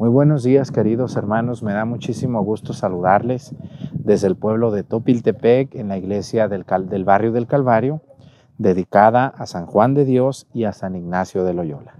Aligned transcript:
Muy 0.00 0.10
buenos 0.10 0.44
días, 0.44 0.70
queridos 0.70 1.16
hermanos. 1.16 1.64
Me 1.64 1.72
da 1.72 1.84
muchísimo 1.84 2.40
gusto 2.44 2.72
saludarles 2.72 3.52
desde 3.92 4.28
el 4.28 4.36
pueblo 4.36 4.70
de 4.70 4.84
Topiltepec, 4.84 5.74
en 5.74 5.88
la 5.88 5.98
iglesia 5.98 6.46
del, 6.46 6.64
del, 6.88 7.04
barrio 7.04 7.32
del 7.32 7.48
Calvario, 7.48 8.00
dedicada 8.58 9.26
a 9.26 9.46
San 9.46 9.66
Juan 9.66 9.94
de 9.94 10.04
Dios 10.04 10.46
y 10.54 10.62
a 10.64 10.72
San 10.72 10.94
Ignacio 10.94 11.42
de 11.42 11.52
Loyola. 11.52 11.96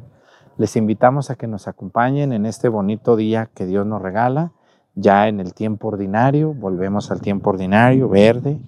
Les 0.59 0.77
invitamos 0.77 1.33
a 1.33 1.35
que 1.35 1.49
nos 1.49 1.67
acompañen 1.67 2.33
en 2.33 2.47
este 2.47 2.69
bonito 2.69 3.17
día 3.17 3.51
que 3.53 3.67
Dios 3.67 3.85
nos 3.85 4.01
regala, 4.01 4.53
ya 4.95 5.27
en 5.27 5.41
el 5.41 5.53
tiempo 5.53 5.89
ordinario. 5.89 6.55
Volvemos 6.55 7.11
al 7.11 7.21
tiempo 7.21 7.51
ordinario, 7.51 8.09
verde, 8.09 8.61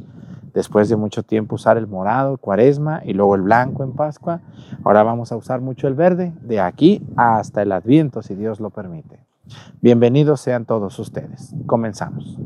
después 0.55 0.89
de 0.89 0.96
mucho 0.96 1.23
tiempo 1.23 1.55
usar 1.55 1.77
el 1.77 1.87
morado, 1.87 2.37
cuaresma, 2.39 3.03
y 3.05 3.12
luego 3.12 3.35
el 3.35 3.43
blanco 3.43 3.83
en 3.85 3.93
Pascua. 3.93 4.41
Ahora 4.84 5.03
vamos 5.03 5.33
a 5.33 5.37
usar 5.37 5.61
mucho 5.61 5.89
el 5.89 5.95
verde, 5.95 6.33
de 6.43 6.61
aquí 6.61 7.03
hasta 7.16 7.62
el 7.62 7.73
Adviento, 7.73 8.23
si 8.23 8.34
Dios 8.34 8.61
lo 8.61 8.71
permite. 8.71 9.21
Bienvenidos 9.80 10.41
sean 10.41 10.65
todos 10.65 10.98
ustedes. 10.98 11.55
Comenzamos. 11.66 12.39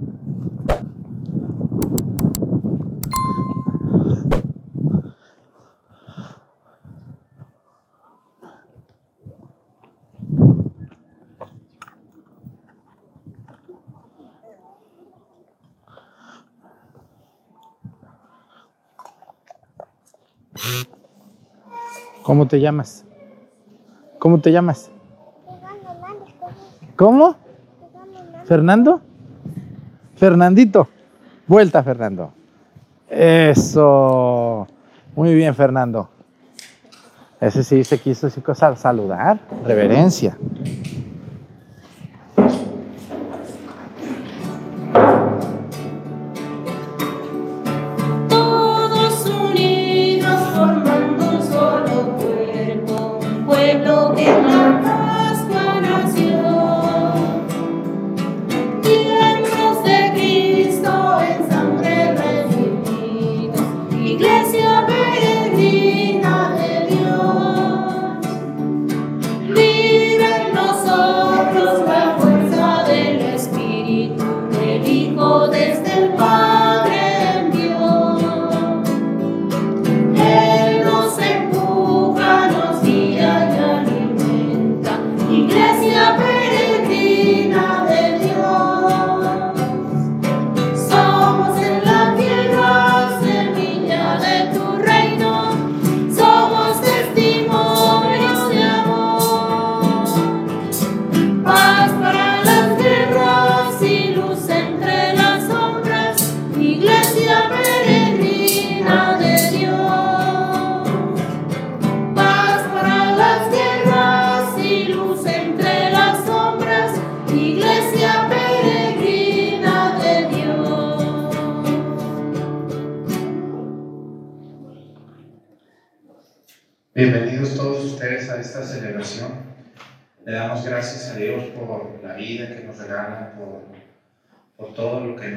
¿Cómo 22.22 22.46
te 22.46 22.60
llamas? 22.60 23.04
¿Cómo 24.18 24.40
te 24.40 24.50
llamas? 24.50 24.90
¿Cómo? 26.96 27.36
¿Fernando? 28.44 29.00
Fernandito. 30.16 30.88
Vuelta, 31.46 31.82
Fernando. 31.82 32.32
Eso. 33.08 34.66
Muy 35.14 35.34
bien, 35.34 35.54
Fernando. 35.54 36.08
Ese 37.40 37.62
sí 37.62 37.84
se 37.84 37.98
quiso 37.98 38.28
saludar. 38.76 39.38
Reverencia. 39.66 40.38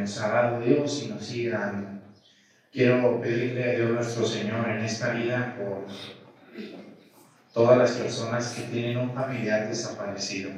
Nos 0.07 0.65
Dios 0.65 1.03
y 1.03 1.09
nos 1.09 1.25
sigue 1.25 1.49
dando. 1.49 2.01
Quiero 2.71 3.19
pedirle 3.21 3.63
a 3.63 3.75
Dios 3.75 3.91
nuestro 3.91 4.25
Señor 4.25 4.69
en 4.69 4.81
esta 4.81 5.11
vida 5.11 5.55
por 5.57 5.85
todas 7.53 7.77
las 7.77 7.91
personas 7.91 8.53
que 8.53 8.63
tienen 8.63 8.97
un 8.97 9.13
familiar 9.13 9.67
desaparecido. 9.67 10.51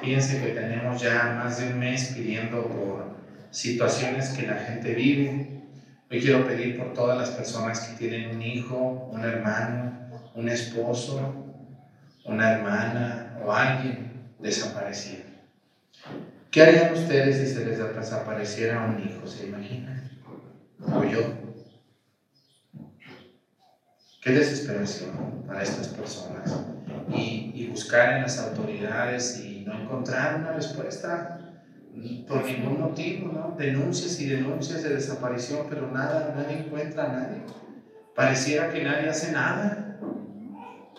Fíjense 0.00 0.40
que 0.40 0.52
tenemos 0.52 1.00
ya 1.00 1.40
más 1.42 1.60
de 1.60 1.72
un 1.72 1.78
mes 1.78 2.12
pidiendo 2.14 2.66
por 2.66 3.16
situaciones 3.50 4.30
que 4.30 4.46
la 4.46 4.56
gente 4.56 4.94
vive, 4.94 5.52
Hoy 6.12 6.20
quiero 6.20 6.46
pedir 6.46 6.76
por 6.76 6.92
todas 6.92 7.16
las 7.16 7.30
personas 7.30 7.80
que 7.80 7.96
tienen 7.96 8.36
un 8.36 8.42
hijo, 8.42 9.08
un 9.10 9.24
hermano, 9.24 10.10
un 10.34 10.46
esposo, 10.46 11.54
una 12.26 12.52
hermana 12.52 13.38
o 13.42 13.50
alguien 13.50 14.12
desaparecido. 14.38 15.22
¿Qué 16.52 16.60
harían 16.60 16.92
ustedes 16.92 17.38
si 17.38 17.46
se 17.46 17.64
les 17.64 17.78
desapareciera 17.78 18.84
un 18.84 19.02
hijo? 19.02 19.26
¿Se 19.26 19.46
imaginan? 19.46 20.06
O 20.80 21.02
yo. 21.02 21.20
Qué 24.20 24.32
desesperación 24.32 25.44
para 25.46 25.62
estas 25.62 25.88
personas. 25.88 26.60
Y, 27.08 27.52
y 27.54 27.66
buscar 27.68 28.16
en 28.16 28.22
las 28.22 28.38
autoridades 28.38 29.40
y 29.42 29.64
no 29.64 29.72
encontrar 29.72 30.40
una 30.40 30.52
respuesta 30.52 31.38
por 32.28 32.44
ningún 32.44 32.80
motivo, 32.80 33.32
¿no? 33.32 33.56
Denuncias 33.56 34.20
y 34.20 34.26
denuncias 34.26 34.82
de 34.82 34.90
desaparición, 34.90 35.66
pero 35.70 35.90
nada, 35.90 36.34
nadie 36.36 36.66
encuentra 36.66 37.04
a 37.04 37.12
nadie. 37.14 37.42
Pareciera 38.14 38.70
que 38.70 38.84
nadie 38.84 39.08
hace 39.08 39.32
nada. 39.32 39.96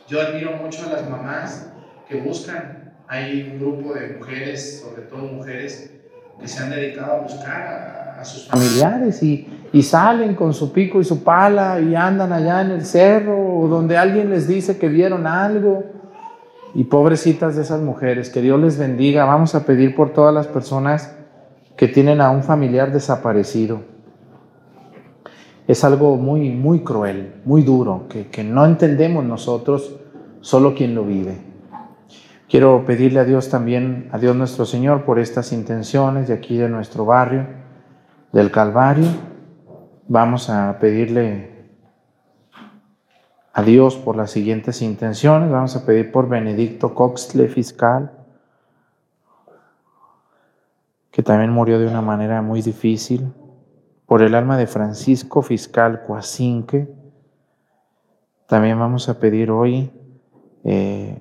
Yo 0.07 0.19
admiro 0.19 0.53
mucho 0.53 0.83
a 0.87 0.93
las 0.93 1.07
mamás 1.07 1.67
que 2.09 2.15
buscan. 2.15 2.82
Hay 3.07 3.51
un 3.51 3.59
grupo 3.59 3.93
de 3.93 4.15
mujeres, 4.17 4.81
sobre 4.81 5.03
todo 5.03 5.19
mujeres, 5.23 5.91
que 6.39 6.47
se 6.47 6.63
han 6.63 6.69
dedicado 6.71 7.13
a 7.13 7.19
buscar 7.19 8.17
a, 8.19 8.25
sus 8.25 8.47
familiares 8.47 9.21
y, 9.21 9.47
salen 9.81 10.35
con 10.35 10.53
su 10.53 10.71
pico 10.71 11.01
y 11.01 11.03
su 11.03 11.23
pala 11.23 11.79
y 11.79 11.95
andan 11.95 12.31
allá 12.31 12.61
en 12.61 12.71
el 12.71 12.85
cerro 12.85 13.57
o 13.57 13.67
donde 13.67 13.97
alguien 13.97 14.29
les 14.29 14.47
dice 14.47 14.77
que 14.77 14.87
vieron 14.87 15.27
algo 15.27 15.83
y 16.73 16.85
pobrecitas 16.85 17.55
de 17.55 17.63
esas 17.63 17.81
mujeres, 17.81 18.29
que 18.29 18.41
Dios 18.41 18.59
les 18.59 18.77
bendiga. 18.77 19.25
Vamos 19.25 19.55
a 19.55 19.65
pedir 19.65 19.95
por 19.95 20.11
todas 20.13 20.33
las 20.33 20.47
personas 20.47 21.15
que 21.75 21.87
tienen 21.87 22.21
a 22.21 22.29
un 22.31 22.43
familiar 22.43 22.91
desaparecido. 22.91 23.81
Es 25.67 25.83
algo 25.83 26.17
muy, 26.17 26.49
muy 26.49 26.79
cruel, 26.83 27.35
muy 27.45 27.63
duro, 27.63 28.07
que 28.09 28.43
no 28.43 28.65
entendemos 28.65 29.23
nosotros, 29.23 29.95
solo 30.41 30.75
quien 30.75 30.95
lo 30.95 31.03
vive. 31.03 31.52
Quiero 32.53 32.85
pedirle 32.85 33.19
a 33.19 33.25
Dios 33.25 33.49
también, 33.49 34.09
a 34.11 34.19
Dios 34.19 34.35
nuestro 34.35 34.67
Señor, 34.67 35.05
por 35.05 35.17
estas 35.17 35.51
intenciones 35.53 36.27
de 36.27 36.35
aquí 36.35 36.55
de 36.55 36.69
nuestro 36.69 37.03
barrio, 37.03 37.47
del 38.31 38.51
Calvario. 38.51 39.07
Vamos 40.07 40.51
a 40.51 40.77
pedirle 40.77 41.71
a 43.53 43.63
Dios 43.63 43.95
por 43.95 44.15
las 44.15 44.29
siguientes 44.29 44.83
intenciones. 44.83 45.49
Vamos 45.49 45.75
a 45.75 45.83
pedir 45.83 46.11
por 46.11 46.29
Benedicto 46.29 46.93
Coxle, 46.93 47.47
fiscal, 47.47 48.11
que 51.09 51.23
también 51.23 51.49
murió 51.49 51.79
de 51.79 51.87
una 51.87 52.01
manera 52.01 52.43
muy 52.43 52.61
difícil. 52.61 53.33
Por 54.05 54.21
el 54.21 54.35
alma 54.35 54.57
de 54.57 54.67
Francisco, 54.67 55.41
fiscal 55.41 56.03
Coacinque. 56.05 56.87
También 58.45 58.77
vamos 58.77 59.09
a 59.09 59.19
pedir 59.19 59.49
hoy, 59.49 59.91
eh, 60.63 61.17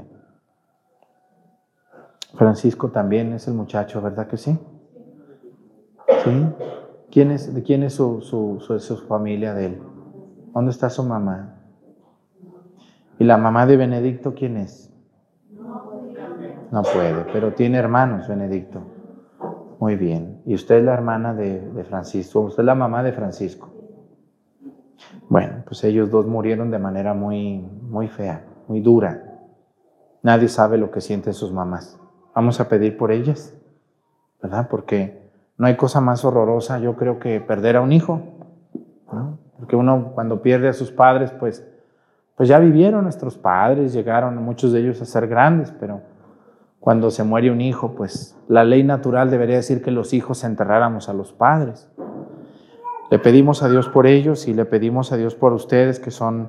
Francisco 2.35 2.91
también 2.91 3.33
es 3.33 3.47
el 3.49 3.55
muchacho, 3.55 4.01
¿verdad 4.01 4.27
que 4.27 4.37
sí? 4.37 4.59
¿Sí? 6.25 6.47
¿Quién 7.11 7.31
es, 7.31 7.55
¿De 7.55 7.63
quién 7.63 7.83
es 7.83 7.95
su, 7.95 8.21
su, 8.23 8.59
su 8.61 8.97
familia 9.07 9.55
de 9.55 9.67
él? 9.67 9.83
¿Dónde 10.55 10.71
está 10.71 10.89
su 10.89 11.03
mamá? 11.03 11.57
¿Y 13.19 13.25
la 13.25 13.37
mamá 13.37 13.67
de 13.67 13.77
Benedicto 13.77 14.35
quién 14.35 14.57
es? 14.57 14.91
No 16.71 16.83
puede, 16.83 17.27
pero 17.33 17.53
tiene 17.53 17.79
hermanos, 17.79 18.29
Benedicto. 18.29 18.81
Muy 19.79 19.97
bien. 19.97 20.41
¿Y 20.47 20.55
usted 20.55 20.77
es 20.77 20.85
la 20.85 20.95
hermana 20.95 21.35
de, 21.35 21.61
de 21.71 21.85
Francisco? 21.85 22.41
¿Usted 22.41 22.63
es 22.63 22.67
la 22.67 22.75
mamá 22.75 23.03
de 23.03 23.13
Francisco? 23.13 23.69
Bueno, 25.29 25.63
pues 25.67 25.85
ellos 25.85 26.11
dos 26.11 26.27
murieron 26.27 26.71
de 26.71 26.79
manera 26.79 27.15
muy, 27.15 27.59
muy 27.59 28.09
fea, 28.09 28.45
muy 28.69 28.81
dura. 28.81 29.23
Nadie 30.23 30.49
sabe 30.49 30.79
lo 30.79 30.91
que 30.91 31.01
sienten 31.01 31.35
sus 31.35 31.53
mamás. 31.53 31.99
Vamos 32.35 32.61
a 32.61 32.69
pedir 32.69 32.97
por 32.97 33.13
ellas, 33.13 33.55
¿verdad? 34.43 34.69
Porque 34.71 35.31
no 35.59 35.67
hay 35.67 35.77
cosa 35.77 36.01
más 36.01 36.25
horrorosa, 36.25 36.79
yo 36.79 36.97
creo, 36.97 37.19
que 37.19 37.41
perder 37.41 37.77
a 37.77 37.81
un 37.81 37.93
hijo. 37.93 38.23
¿no? 39.13 39.39
Porque 39.59 39.77
uno 39.77 40.13
cuando 40.15 40.43
pierde 40.43 40.69
a 40.69 40.73
sus 40.73 40.91
padres, 40.91 41.31
pues, 41.33 41.67
pues 42.37 42.49
ya 42.49 42.59
vivieron 42.59 43.05
nuestros 43.05 43.37
padres, 43.37 43.93
llegaron 43.93 44.37
muchos 44.43 44.73
de 44.73 44.81
ellos 44.81 45.01
a 45.03 45.05
ser 45.05 45.29
grandes, 45.29 45.73
pero 45.79 46.01
cuando 46.81 47.11
se 47.11 47.23
muere 47.23 47.51
un 47.51 47.61
hijo, 47.61 47.95
pues 47.95 48.37
la 48.49 48.65
ley 48.65 48.83
natural 48.83 49.31
debería 49.31 49.57
decir 49.57 49.83
que 49.83 49.93
los 49.93 50.13
hijos 50.13 50.43
enterráramos 50.43 51.09
a 51.09 51.13
los 51.13 51.33
padres. 51.33 51.89
Le 53.11 53.19
pedimos 53.19 53.63
a 53.63 53.69
Dios 53.69 53.89
por 53.89 54.07
ellos 54.07 54.49
y 54.49 54.55
le 54.55 54.65
pedimos 54.65 55.13
a 55.13 55.17
Dios 55.17 55.35
por 55.35 55.53
ustedes 55.53 56.01
que 56.01 56.11
son 56.11 56.49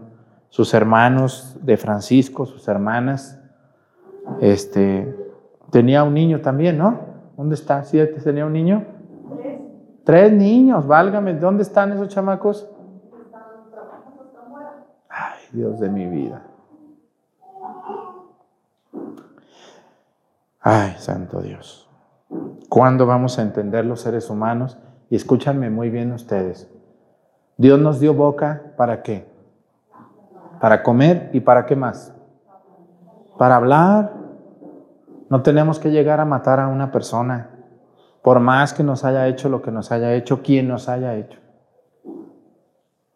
sus 0.50 0.74
hermanos 0.74 1.58
de 1.62 1.78
Francisco, 1.78 2.46
sus 2.46 2.68
hermanas. 2.68 3.40
Este, 4.40 5.14
tenía 5.74 6.04
un 6.04 6.14
niño 6.14 6.40
también, 6.40 6.78
¿no? 6.78 7.00
¿Dónde 7.36 7.56
está? 7.56 7.84
¿Sí 7.84 8.00
tenía 8.24 8.46
un 8.46 8.54
niño? 8.54 8.86
Tres. 9.36 9.60
Tres 10.06 10.32
niños, 10.32 10.86
válgame. 10.86 11.34
¿Dónde 11.34 11.64
están 11.64 11.92
esos 11.92 12.10
chamacos? 12.10 12.70
Ay, 15.10 15.40
Dios 15.52 15.80
de 15.80 15.90
mi 15.90 16.06
vida. 16.06 16.44
Ay, 20.62 20.94
santo 21.00 21.42
Dios. 21.42 21.90
¿Cuándo 22.70 23.08
vamos 23.08 23.40
a 23.40 23.42
entender 23.42 23.84
los 23.84 24.02
seres 24.02 24.30
humanos? 24.30 24.78
Y 25.10 25.16
escúchanme 25.16 25.72
muy 25.72 25.90
bien 25.90 26.12
ustedes. 26.12 26.72
Dios 27.58 27.80
nos 27.80 28.00
dio 28.00 28.14
boca 28.14 28.74
para 28.78 29.02
qué? 29.02 29.28
Para 30.62 30.84
comer 30.84 31.32
y 31.34 31.40
para 31.40 31.66
qué 31.66 31.76
más? 31.76 32.14
Para 33.40 33.56
hablar. 33.56 34.23
No 35.34 35.42
tenemos 35.42 35.80
que 35.80 35.90
llegar 35.90 36.20
a 36.20 36.26
matar 36.26 36.60
a 36.60 36.68
una 36.68 36.92
persona, 36.92 37.50
por 38.22 38.40
más 38.40 38.72
que 38.72 38.84
nos 38.84 39.04
haya 39.04 39.28
hecho 39.28 39.50
lo 39.50 39.64
que 39.64 39.72
nos 39.72 39.92
haya 39.92 40.14
hecho, 40.14 40.44
quien 40.44 40.68
nos 40.68 40.90
haya 40.90 41.16
hecho. 41.16 41.40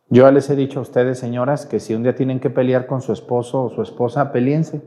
Yo 0.09 0.31
les 0.31 0.49
he 0.49 0.55
dicho 0.55 0.79
a 0.79 0.81
ustedes, 0.81 1.19
señoras, 1.19 1.67
que 1.67 1.79
si 1.79 1.93
un 1.93 2.01
día 2.01 2.15
tienen 2.15 2.39
que 2.39 2.49
pelear 2.49 2.87
con 2.87 3.03
su 3.03 3.13
esposo 3.13 3.65
o 3.65 3.69
su 3.69 3.83
esposa, 3.83 4.31
peleense. 4.31 4.81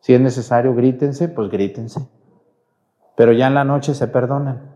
Si 0.00 0.12
es 0.12 0.20
necesario, 0.20 0.74
grítense, 0.74 1.30
pues 1.30 1.48
grítense. 1.48 2.06
Pero 3.16 3.32
ya 3.32 3.46
en 3.46 3.54
la 3.54 3.64
noche 3.64 3.94
se 3.94 4.06
perdonan 4.06 4.70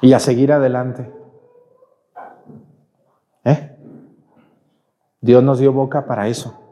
y 0.00 0.14
a 0.14 0.18
seguir 0.18 0.50
adelante. 0.50 1.12
¿Eh? 3.44 3.76
Dios 5.20 5.44
nos 5.44 5.58
dio 5.58 5.74
boca 5.74 6.06
para 6.06 6.26
eso. 6.26 6.63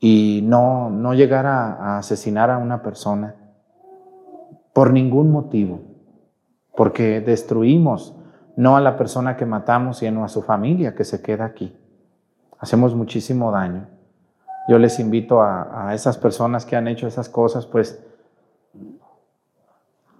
Y 0.00 0.42
no, 0.44 0.90
no 0.90 1.14
llegar 1.14 1.46
a, 1.46 1.98
asesinar 1.98 2.50
a 2.50 2.58
una 2.58 2.82
persona 2.82 3.34
por 4.72 4.92
ningún 4.92 5.32
motivo, 5.32 5.80
porque 6.76 7.20
destruimos 7.20 8.14
no 8.56 8.76
a 8.76 8.80
la 8.80 8.96
persona 8.96 9.36
que 9.36 9.46
matamos, 9.46 9.98
sino 9.98 10.24
a 10.24 10.28
su 10.28 10.42
familia 10.42 10.94
que 10.94 11.04
se 11.04 11.22
queda 11.22 11.44
aquí. 11.44 11.76
Hacemos 12.58 12.94
muchísimo 12.94 13.50
daño. 13.50 13.88
Yo 14.68 14.78
les 14.78 15.00
invito 15.00 15.40
a, 15.40 15.88
a 15.88 15.94
esas 15.94 16.18
personas 16.18 16.64
que 16.64 16.76
han 16.76 16.88
hecho 16.88 17.06
esas 17.06 17.28
cosas, 17.28 17.66
pues 17.66 18.04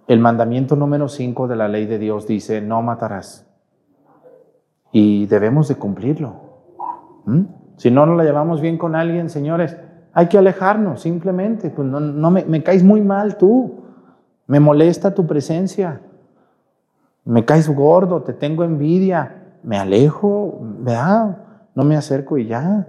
el 0.07 0.19
mandamiento 0.19 0.75
número 0.75 1.07
5 1.07 1.47
de 1.47 1.55
la 1.55 1.67
ley 1.67 1.85
de 1.85 1.99
Dios 1.99 2.25
dice, 2.25 2.61
no 2.61 2.81
matarás. 2.81 3.45
Y 4.91 5.27
debemos 5.27 5.67
de 5.67 5.75
cumplirlo. 5.75 6.33
¿Mm? 7.25 7.58
Si 7.79 7.89
no 7.89 8.05
nos 8.05 8.17
la 8.17 8.25
llevamos 8.25 8.59
bien 8.59 8.77
con 8.77 8.93
alguien, 8.93 9.29
señores, 9.29 9.77
hay 10.11 10.27
que 10.27 10.37
alejarnos 10.37 10.99
simplemente. 10.99 11.69
Pues 11.69 11.87
no, 11.87 12.01
no 12.01 12.29
me, 12.29 12.61
caes 12.61 12.83
muy 12.83 12.99
mal 12.99 13.37
tú. 13.37 13.85
Me 14.47 14.59
molesta 14.59 15.15
tu 15.15 15.25
presencia. 15.25 16.01
Me 17.23 17.45
caes 17.45 17.73
gordo, 17.73 18.21
te 18.21 18.33
tengo 18.33 18.65
envidia. 18.65 19.43
Me 19.63 19.77
alejo, 19.77 20.59
¿verdad? 20.59 21.37
No 21.73 21.85
me 21.85 21.95
acerco 21.95 22.37
y 22.37 22.47
ya. 22.47 22.85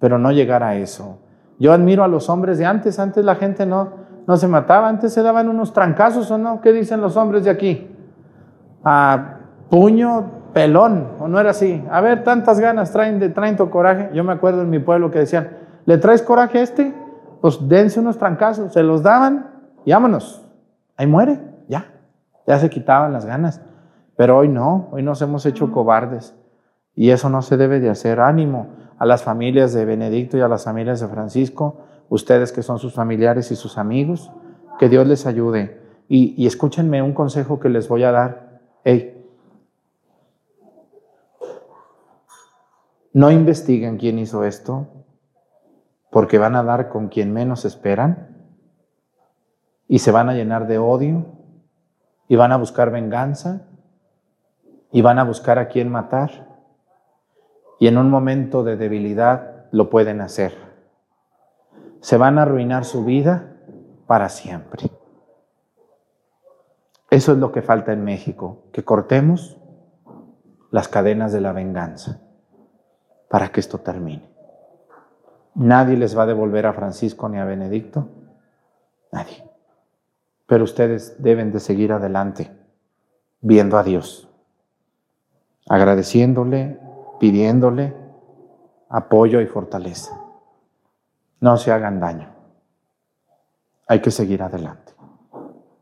Pero 0.00 0.18
no 0.18 0.32
llegar 0.32 0.64
a 0.64 0.74
eso. 0.74 1.20
Yo 1.60 1.72
admiro 1.72 2.02
a 2.02 2.08
los 2.08 2.28
hombres 2.28 2.58
de 2.58 2.66
antes. 2.66 2.98
Antes 2.98 3.24
la 3.24 3.36
gente 3.36 3.64
no, 3.66 3.90
no 4.26 4.36
se 4.36 4.48
mataba, 4.48 4.88
antes 4.88 5.12
se 5.12 5.22
daban 5.22 5.48
unos 5.48 5.72
trancazos 5.72 6.28
o 6.32 6.38
no, 6.38 6.60
¿qué 6.60 6.72
dicen 6.72 7.00
los 7.00 7.16
hombres 7.16 7.44
de 7.44 7.50
aquí? 7.50 7.88
A 8.82 9.36
puño, 9.70 10.24
pelón, 10.54 11.08
o 11.20 11.28
no 11.28 11.38
era 11.38 11.50
así. 11.50 11.84
A 11.90 12.00
ver, 12.00 12.24
tantas 12.24 12.60
ganas 12.60 12.92
traen, 12.92 13.18
de, 13.18 13.28
traen 13.28 13.56
tu 13.56 13.68
coraje. 13.68 14.08
Yo 14.14 14.24
me 14.24 14.32
acuerdo 14.32 14.62
en 14.62 14.70
mi 14.70 14.78
pueblo 14.78 15.10
que 15.10 15.18
decían, 15.18 15.50
¿le 15.84 15.98
traes 15.98 16.22
coraje 16.22 16.58
a 16.58 16.62
este? 16.62 16.94
Pues 17.42 17.58
dense 17.68 18.00
unos 18.00 18.16
trancazos, 18.16 18.72
se 18.72 18.82
los 18.82 19.02
daban 19.02 19.50
y 19.84 19.92
vámonos. 19.92 20.48
Ahí 20.96 21.06
muere, 21.06 21.40
ya. 21.68 21.92
Ya 22.46 22.58
se 22.58 22.70
quitaban 22.70 23.12
las 23.12 23.26
ganas. 23.26 23.60
Pero 24.16 24.38
hoy 24.38 24.48
no, 24.48 24.88
hoy 24.92 25.02
nos 25.02 25.20
hemos 25.20 25.44
hecho 25.44 25.70
cobardes. 25.70 26.34
Y 26.94 27.10
eso 27.10 27.28
no 27.28 27.42
se 27.42 27.58
debe 27.58 27.80
de 27.80 27.90
hacer. 27.90 28.20
Ánimo 28.20 28.68
a 28.96 29.04
las 29.04 29.24
familias 29.24 29.74
de 29.74 29.84
Benedicto 29.84 30.38
y 30.38 30.40
a 30.40 30.48
las 30.48 30.64
familias 30.64 31.00
de 31.00 31.08
Francisco 31.08 31.84
ustedes 32.08 32.52
que 32.52 32.62
son 32.62 32.78
sus 32.78 32.94
familiares 32.94 33.50
y 33.50 33.56
sus 33.56 33.78
amigos, 33.78 34.30
que 34.78 34.88
Dios 34.88 35.06
les 35.06 35.26
ayude. 35.26 35.80
Y, 36.08 36.46
escúchenme 36.46 37.02
un 37.02 37.14
consejo 37.14 37.58
que 37.58 37.68
les 37.68 37.88
voy 37.88 38.04
a 38.04 38.12
dar. 38.12 38.60
Hey, 38.84 39.13
no 43.14 43.30
investiguen 43.30 43.96
quién 43.96 44.18
hizo 44.18 44.44
esto, 44.44 45.06
porque 46.10 46.36
van 46.36 46.54
a 46.54 46.62
dar 46.62 46.90
con 46.90 47.08
quien 47.08 47.32
menos 47.32 47.64
esperan 47.64 48.28
y 49.88 50.00
se 50.00 50.10
van 50.10 50.28
a 50.28 50.34
llenar 50.34 50.66
de 50.66 50.76
odio 50.76 51.24
y 52.28 52.36
van 52.36 52.52
a 52.52 52.58
buscar 52.58 52.90
venganza 52.90 53.62
y 54.92 55.00
van 55.00 55.18
a 55.18 55.24
buscar 55.24 55.58
a 55.58 55.68
quién 55.68 55.90
matar. 55.90 56.60
Y 57.80 57.86
en 57.86 57.96
un 57.96 58.10
momento 58.10 58.62
de 58.62 58.76
debilidad 58.76 59.64
lo 59.72 59.88
pueden 59.88 60.20
hacer 60.20 60.64
se 62.04 62.18
van 62.18 62.38
a 62.38 62.42
arruinar 62.42 62.84
su 62.84 63.02
vida 63.02 63.56
para 64.06 64.28
siempre. 64.28 64.90
Eso 67.08 67.32
es 67.32 67.38
lo 67.38 67.50
que 67.50 67.62
falta 67.62 67.94
en 67.94 68.04
México, 68.04 68.64
que 68.74 68.84
cortemos 68.84 69.56
las 70.70 70.88
cadenas 70.88 71.32
de 71.32 71.40
la 71.40 71.52
venganza 71.52 72.20
para 73.34 73.48
que 73.48 73.58
esto 73.58 73.78
termine. 73.78 74.22
Nadie 75.56 75.96
les 75.96 76.16
va 76.16 76.22
a 76.22 76.26
devolver 76.26 76.66
a 76.66 76.72
Francisco 76.72 77.28
ni 77.28 77.40
a 77.40 77.44
Benedicto, 77.44 78.06
nadie. 79.10 79.42
Pero 80.46 80.62
ustedes 80.62 81.20
deben 81.20 81.50
de 81.50 81.58
seguir 81.58 81.90
adelante, 81.90 82.52
viendo 83.40 83.76
a 83.76 83.82
Dios, 83.82 84.28
agradeciéndole, 85.68 86.78
pidiéndole 87.18 87.96
apoyo 88.88 89.40
y 89.40 89.46
fortaleza 89.46 90.16
no 91.40 91.56
se 91.56 91.72
hagan 91.72 91.98
daño. 91.98 92.28
Hay 93.88 94.00
que 94.00 94.12
seguir 94.12 94.44
adelante. 94.44 94.92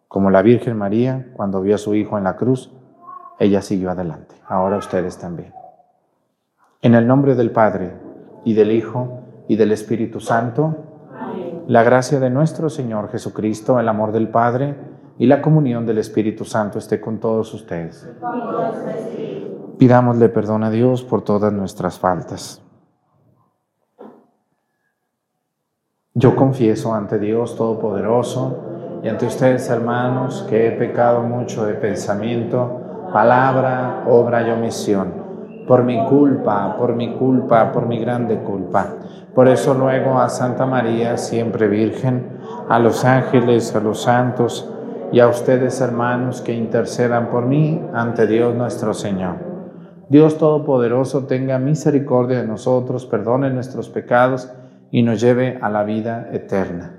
Como 0.08 0.30
la 0.30 0.40
Virgen 0.40 0.78
María, 0.78 1.28
cuando 1.34 1.60
vio 1.60 1.74
a 1.74 1.78
su 1.78 1.94
Hijo 1.94 2.16
en 2.16 2.24
la 2.24 2.34
cruz, 2.34 2.72
ella 3.38 3.60
siguió 3.60 3.90
adelante. 3.90 4.36
Ahora 4.48 4.78
ustedes 4.78 5.18
también. 5.18 5.52
En 6.84 6.96
el 6.96 7.06
nombre 7.06 7.36
del 7.36 7.52
Padre, 7.52 7.92
y 8.44 8.54
del 8.54 8.72
Hijo, 8.72 9.20
y 9.46 9.54
del 9.54 9.70
Espíritu 9.70 10.18
Santo, 10.18 10.78
la 11.68 11.84
gracia 11.84 12.18
de 12.18 12.28
nuestro 12.28 12.68
Señor 12.68 13.08
Jesucristo, 13.08 13.78
el 13.78 13.88
amor 13.88 14.10
del 14.10 14.28
Padre, 14.28 14.74
y 15.16 15.26
la 15.26 15.40
comunión 15.40 15.86
del 15.86 15.98
Espíritu 15.98 16.44
Santo 16.44 16.80
esté 16.80 17.00
con 17.00 17.20
todos 17.20 17.54
ustedes. 17.54 18.10
Pidámosle 19.78 20.28
perdón 20.28 20.64
a 20.64 20.70
Dios 20.70 21.04
por 21.04 21.22
todas 21.22 21.52
nuestras 21.52 22.00
faltas. 22.00 22.60
Yo 26.14 26.34
confieso 26.34 26.92
ante 26.92 27.20
Dios 27.20 27.54
Todopoderoso 27.54 29.00
y 29.04 29.08
ante 29.08 29.26
ustedes, 29.26 29.70
hermanos, 29.70 30.44
que 30.50 30.66
he 30.66 30.72
pecado 30.72 31.22
mucho 31.22 31.64
de 31.64 31.74
pensamiento, 31.74 33.08
palabra, 33.12 34.02
obra 34.08 34.42
y 34.48 34.50
omisión, 34.50 35.21
por 35.66 35.84
mi 35.84 36.04
culpa, 36.06 36.76
por 36.76 36.94
mi 36.94 37.14
culpa, 37.14 37.72
por 37.72 37.86
mi 37.86 37.98
grande 37.98 38.38
culpa. 38.38 38.86
Por 39.34 39.48
eso 39.48 39.74
luego 39.74 40.18
a 40.18 40.28
Santa 40.28 40.66
María, 40.66 41.16
siempre 41.16 41.68
Virgen, 41.68 42.38
a 42.68 42.78
los 42.78 43.04
ángeles, 43.04 43.74
a 43.74 43.80
los 43.80 44.02
santos 44.02 44.70
y 45.10 45.20
a 45.20 45.28
ustedes, 45.28 45.80
hermanos, 45.80 46.40
que 46.40 46.54
intercedan 46.54 47.30
por 47.30 47.46
mí 47.46 47.82
ante 47.94 48.26
Dios 48.26 48.54
nuestro 48.54 48.94
Señor. 48.94 49.36
Dios 50.08 50.36
Todopoderoso 50.36 51.24
tenga 51.24 51.58
misericordia 51.58 52.42
de 52.42 52.46
nosotros, 52.46 53.06
perdone 53.06 53.50
nuestros 53.50 53.88
pecados, 53.88 54.52
y 54.92 55.02
nos 55.02 55.20
lleve 55.20 55.58
a 55.60 55.70
la 55.70 55.82
vida 55.84 56.28
eterna. 56.32 56.92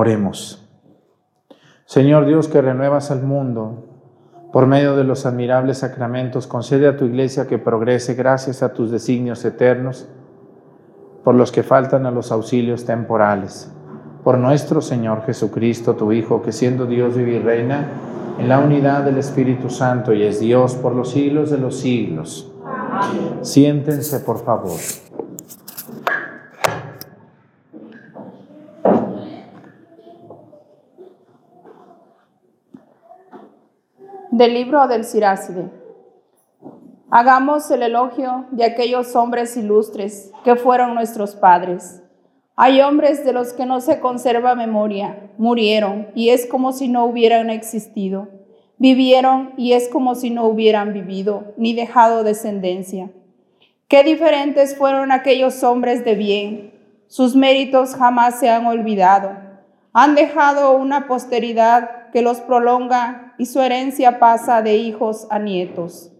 Oremos. 0.00 0.64
Señor 1.84 2.26
Dios 2.26 2.46
que 2.46 2.62
renuevas 2.62 3.10
al 3.10 3.24
mundo 3.24 3.84
por 4.52 4.68
medio 4.68 4.94
de 4.94 5.02
los 5.02 5.26
admirables 5.26 5.78
sacramentos, 5.78 6.46
concede 6.46 6.86
a 6.86 6.96
tu 6.96 7.04
iglesia 7.06 7.48
que 7.48 7.58
progrese 7.58 8.14
gracias 8.14 8.62
a 8.62 8.72
tus 8.72 8.92
designios 8.92 9.44
eternos, 9.44 10.08
por 11.24 11.34
los 11.34 11.50
que 11.50 11.64
faltan 11.64 12.06
a 12.06 12.12
los 12.12 12.30
auxilios 12.30 12.84
temporales. 12.84 13.72
Por 14.22 14.38
nuestro 14.38 14.80
Señor 14.80 15.24
Jesucristo, 15.26 15.96
tu 15.96 16.12
Hijo, 16.12 16.42
que 16.42 16.52
siendo 16.52 16.86
Dios 16.86 17.16
vive 17.16 17.32
y 17.32 17.38
reina 17.40 17.88
en 18.38 18.48
la 18.48 18.60
unidad 18.60 19.02
del 19.02 19.18
Espíritu 19.18 19.68
Santo 19.68 20.12
y 20.12 20.22
es 20.22 20.38
Dios 20.38 20.76
por 20.76 20.94
los 20.94 21.10
siglos 21.10 21.50
de 21.50 21.58
los 21.58 21.76
siglos. 21.76 22.52
Siéntense, 23.42 24.20
por 24.20 24.44
favor. 24.44 24.78
Del 34.38 34.54
libro 34.54 34.86
del 34.86 35.02
Siráside. 35.02 35.68
Hagamos 37.10 37.68
el 37.72 37.82
elogio 37.82 38.46
de 38.52 38.62
aquellos 38.62 39.16
hombres 39.16 39.56
ilustres 39.56 40.30
que 40.44 40.54
fueron 40.54 40.94
nuestros 40.94 41.34
padres. 41.34 42.04
Hay 42.54 42.80
hombres 42.80 43.24
de 43.24 43.32
los 43.32 43.52
que 43.52 43.66
no 43.66 43.80
se 43.80 43.98
conserva 43.98 44.54
memoria, 44.54 45.32
murieron 45.38 46.06
y 46.14 46.28
es 46.28 46.46
como 46.46 46.70
si 46.70 46.86
no 46.86 47.04
hubieran 47.06 47.50
existido. 47.50 48.28
Vivieron 48.76 49.54
y 49.56 49.72
es 49.72 49.88
como 49.88 50.14
si 50.14 50.30
no 50.30 50.44
hubieran 50.44 50.92
vivido, 50.92 51.54
ni 51.56 51.74
dejado 51.74 52.22
descendencia. 52.22 53.10
Qué 53.88 54.04
diferentes 54.04 54.76
fueron 54.76 55.10
aquellos 55.10 55.64
hombres 55.64 56.04
de 56.04 56.14
bien. 56.14 56.74
Sus 57.08 57.34
méritos 57.34 57.96
jamás 57.96 58.38
se 58.38 58.48
han 58.48 58.66
olvidado. 58.66 59.47
Han 59.92 60.14
dejado 60.14 60.76
una 60.76 61.06
posteridad 61.06 62.10
que 62.12 62.22
los 62.22 62.40
prolonga 62.40 63.34
y 63.38 63.46
su 63.46 63.60
herencia 63.60 64.18
pasa 64.18 64.62
de 64.62 64.76
hijos 64.76 65.26
a 65.30 65.38
nietos. 65.38 66.12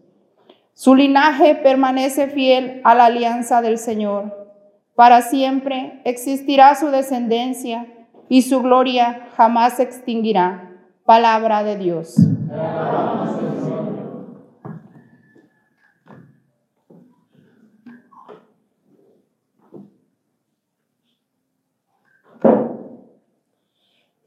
Su 0.75 0.95
linaje 0.95 1.55
permanece 1.57 2.29
fiel 2.29 2.81
a 2.85 2.95
la 2.95 3.07
alianza 3.07 3.63
del 3.63 3.79
Señor. 3.79 4.49
Para 4.95 5.23
siempre 5.23 6.01
existirá 6.05 6.75
su 6.75 6.89
descendencia 6.89 7.87
y 8.29 8.43
su 8.43 8.63
gloria 8.63 9.29
jamás 9.37 9.75
se 9.75 9.83
extinguirá. 9.83 10.71
Palabra 11.05 11.63
de 11.63 11.77
Dios. 11.77 12.17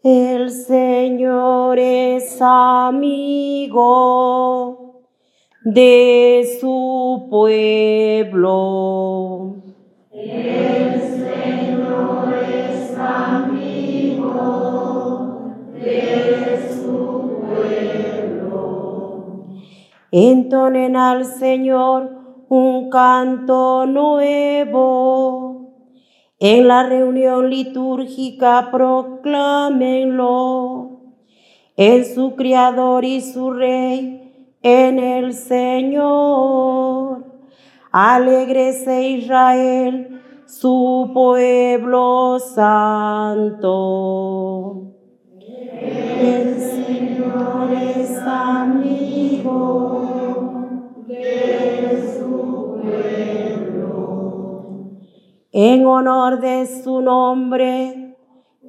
El 0.03 0.49
Señor 0.49 1.77
es 1.77 2.41
amigo 2.41 3.77
de 5.63 6.57
su 6.59 7.27
pueblo. 7.29 8.47
El 10.11 10.99
Señor 10.99 12.33
es 12.33 12.97
amigo 12.97 14.33
de 15.75 16.67
su 16.67 17.43
pueblo. 17.45 19.45
Entonen 20.09 20.95
al 20.95 21.25
Señor 21.25 22.09
un 22.49 22.89
canto 22.89 23.85
nuevo 23.85 25.40
en 26.43 26.67
la 26.67 26.83
reunión 26.83 27.49
litúrgica 27.51 28.69
proclámenlo. 28.71 30.17
en 31.77 32.03
su 32.03 32.35
Criador 32.35 33.05
y 33.05 33.21
su 33.21 33.53
Rey, 33.53 34.55
en 34.61 34.99
el 34.99 35.33
Señor. 35.33 37.25
Alégrese 37.91 39.07
Israel, 39.09 40.21
su 40.47 41.11
pueblo 41.13 42.39
santo. 42.39 43.71
El 45.39 46.59
Señor 46.59 47.71
es 47.95 48.17
amigo 48.17 50.01
de 51.07 52.13
su 52.17 52.81
pueblo 52.83 53.30
en 55.51 55.85
honor 55.85 56.39
de 56.39 56.65
su 56.65 57.01
nombre, 57.01 58.15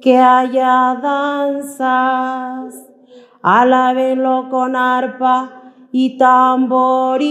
que 0.01 0.17
haya 0.17 0.99
danzas, 1.01 2.75
alábenlo 3.41 4.49
con 4.49 4.75
arpa 4.75 5.71
y 5.91 6.17
tamboriles. 6.17 7.23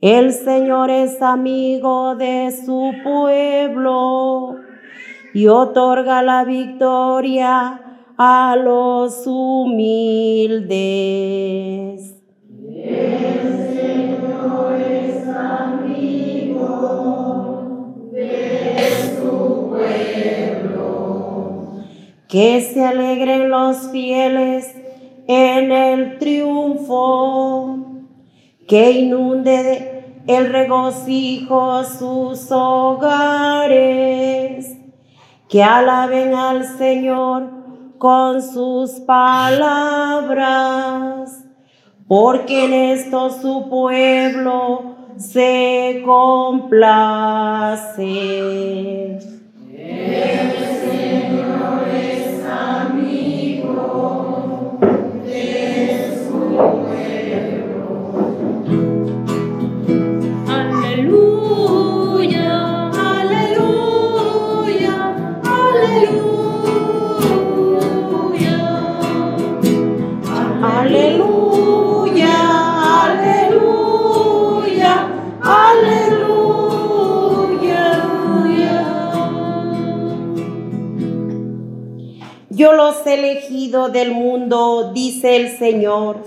El 0.00 0.32
Señor 0.32 0.88
es 0.90 1.20
amigo 1.20 2.14
de 2.14 2.50
su 2.64 2.92
pueblo 3.02 4.56
y 5.34 5.46
otorga 5.48 6.22
la 6.22 6.44
victoria 6.44 7.80
a 8.16 8.56
los 8.56 9.26
humildes. 9.26 10.54
Que 22.34 22.60
se 22.62 22.84
alegren 22.84 23.48
los 23.48 23.90
fieles 23.92 24.74
en 25.28 25.70
el 25.70 26.18
triunfo, 26.18 27.78
que 28.66 28.90
inunde 28.90 30.04
el 30.26 30.52
regocijo 30.52 31.84
sus 31.84 32.50
hogares, 32.50 33.76
que 35.48 35.62
alaben 35.62 36.34
al 36.34 36.66
Señor 36.76 37.50
con 37.98 38.42
sus 38.42 38.90
palabras, 39.06 40.34
porque 42.08 42.64
en 42.64 42.72
esto 42.72 43.30
su 43.30 43.68
pueblo 43.68 44.96
se 45.18 46.02
complace. 46.04 46.74
Yo 82.54 82.72
los 82.72 83.04
he 83.04 83.14
elegido 83.14 83.88
del 83.88 84.12
mundo, 84.12 84.92
dice 84.94 85.34
el 85.34 85.58
Señor, 85.58 86.24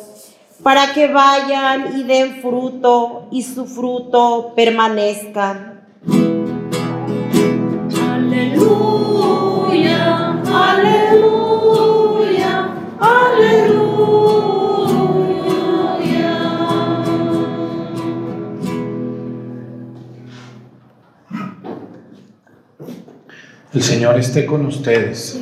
para 0.61 0.93
que 0.93 1.07
vayan 1.07 1.97
y 1.97 2.03
den 2.03 2.41
fruto 2.41 3.29
y 3.31 3.43
su 3.43 3.65
fruto 3.65 4.51
permanezca. 4.53 5.85
Aleluya, 8.11 9.21
aleluya, 10.53 11.61
aleluya. 12.99 13.87
El 23.73 23.83
Señor 23.83 24.17
esté 24.17 24.45
con 24.45 24.65
ustedes. 24.65 25.39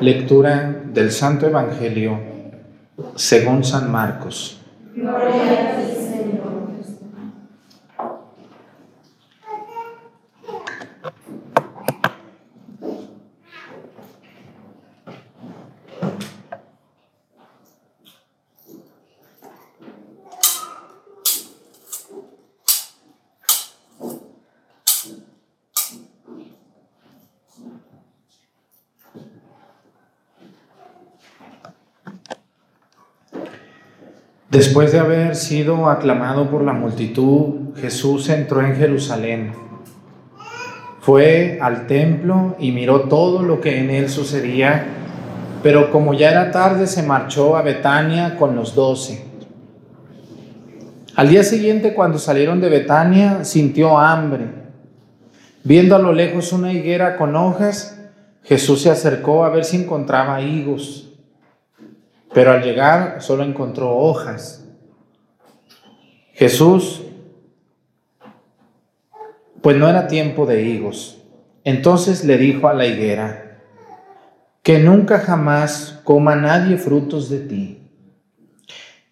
Lectura 0.00 0.82
del 0.92 1.10
Santo 1.10 1.46
Evangelio 1.46 2.18
según 3.16 3.64
San 3.64 3.90
Marcos. 3.90 4.58
Después 34.52 34.92
de 34.92 34.98
haber 34.98 35.34
sido 35.34 35.88
aclamado 35.88 36.50
por 36.50 36.62
la 36.62 36.74
multitud, 36.74 37.74
Jesús 37.74 38.28
entró 38.28 38.60
en 38.60 38.76
Jerusalén. 38.76 39.52
Fue 41.00 41.58
al 41.62 41.86
templo 41.86 42.54
y 42.58 42.70
miró 42.70 43.04
todo 43.04 43.42
lo 43.42 43.62
que 43.62 43.78
en 43.78 43.88
él 43.88 44.10
sucedía, 44.10 44.88
pero 45.62 45.90
como 45.90 46.12
ya 46.12 46.30
era 46.30 46.50
tarde 46.50 46.86
se 46.86 47.02
marchó 47.02 47.56
a 47.56 47.62
Betania 47.62 48.36
con 48.36 48.54
los 48.54 48.74
doce. 48.74 49.24
Al 51.16 51.30
día 51.30 51.44
siguiente, 51.44 51.94
cuando 51.94 52.18
salieron 52.18 52.60
de 52.60 52.68
Betania, 52.68 53.44
sintió 53.44 53.98
hambre. 53.98 54.48
Viendo 55.64 55.96
a 55.96 55.98
lo 55.98 56.12
lejos 56.12 56.52
una 56.52 56.74
higuera 56.74 57.16
con 57.16 57.36
hojas, 57.36 57.98
Jesús 58.42 58.82
se 58.82 58.90
acercó 58.90 59.46
a 59.46 59.48
ver 59.48 59.64
si 59.64 59.78
encontraba 59.78 60.42
higos 60.42 61.11
pero 62.34 62.52
al 62.52 62.62
llegar 62.62 63.20
solo 63.20 63.44
encontró 63.44 63.96
hojas. 63.96 64.66
Jesús, 66.32 67.02
pues 69.60 69.76
no 69.76 69.88
era 69.88 70.06
tiempo 70.06 70.46
de 70.46 70.62
higos. 70.62 71.22
Entonces 71.64 72.24
le 72.24 72.38
dijo 72.38 72.68
a 72.68 72.74
la 72.74 72.86
higuera, 72.86 73.60
que 74.62 74.78
nunca 74.78 75.18
jamás 75.18 76.00
coma 76.04 76.34
nadie 76.36 76.76
frutos 76.76 77.28
de 77.28 77.40
ti. 77.40 77.78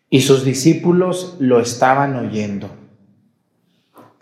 Y 0.08 0.22
sus 0.22 0.44
discípulos 0.44 1.36
lo 1.38 1.60
estaban 1.60 2.16
oyendo. 2.16 2.70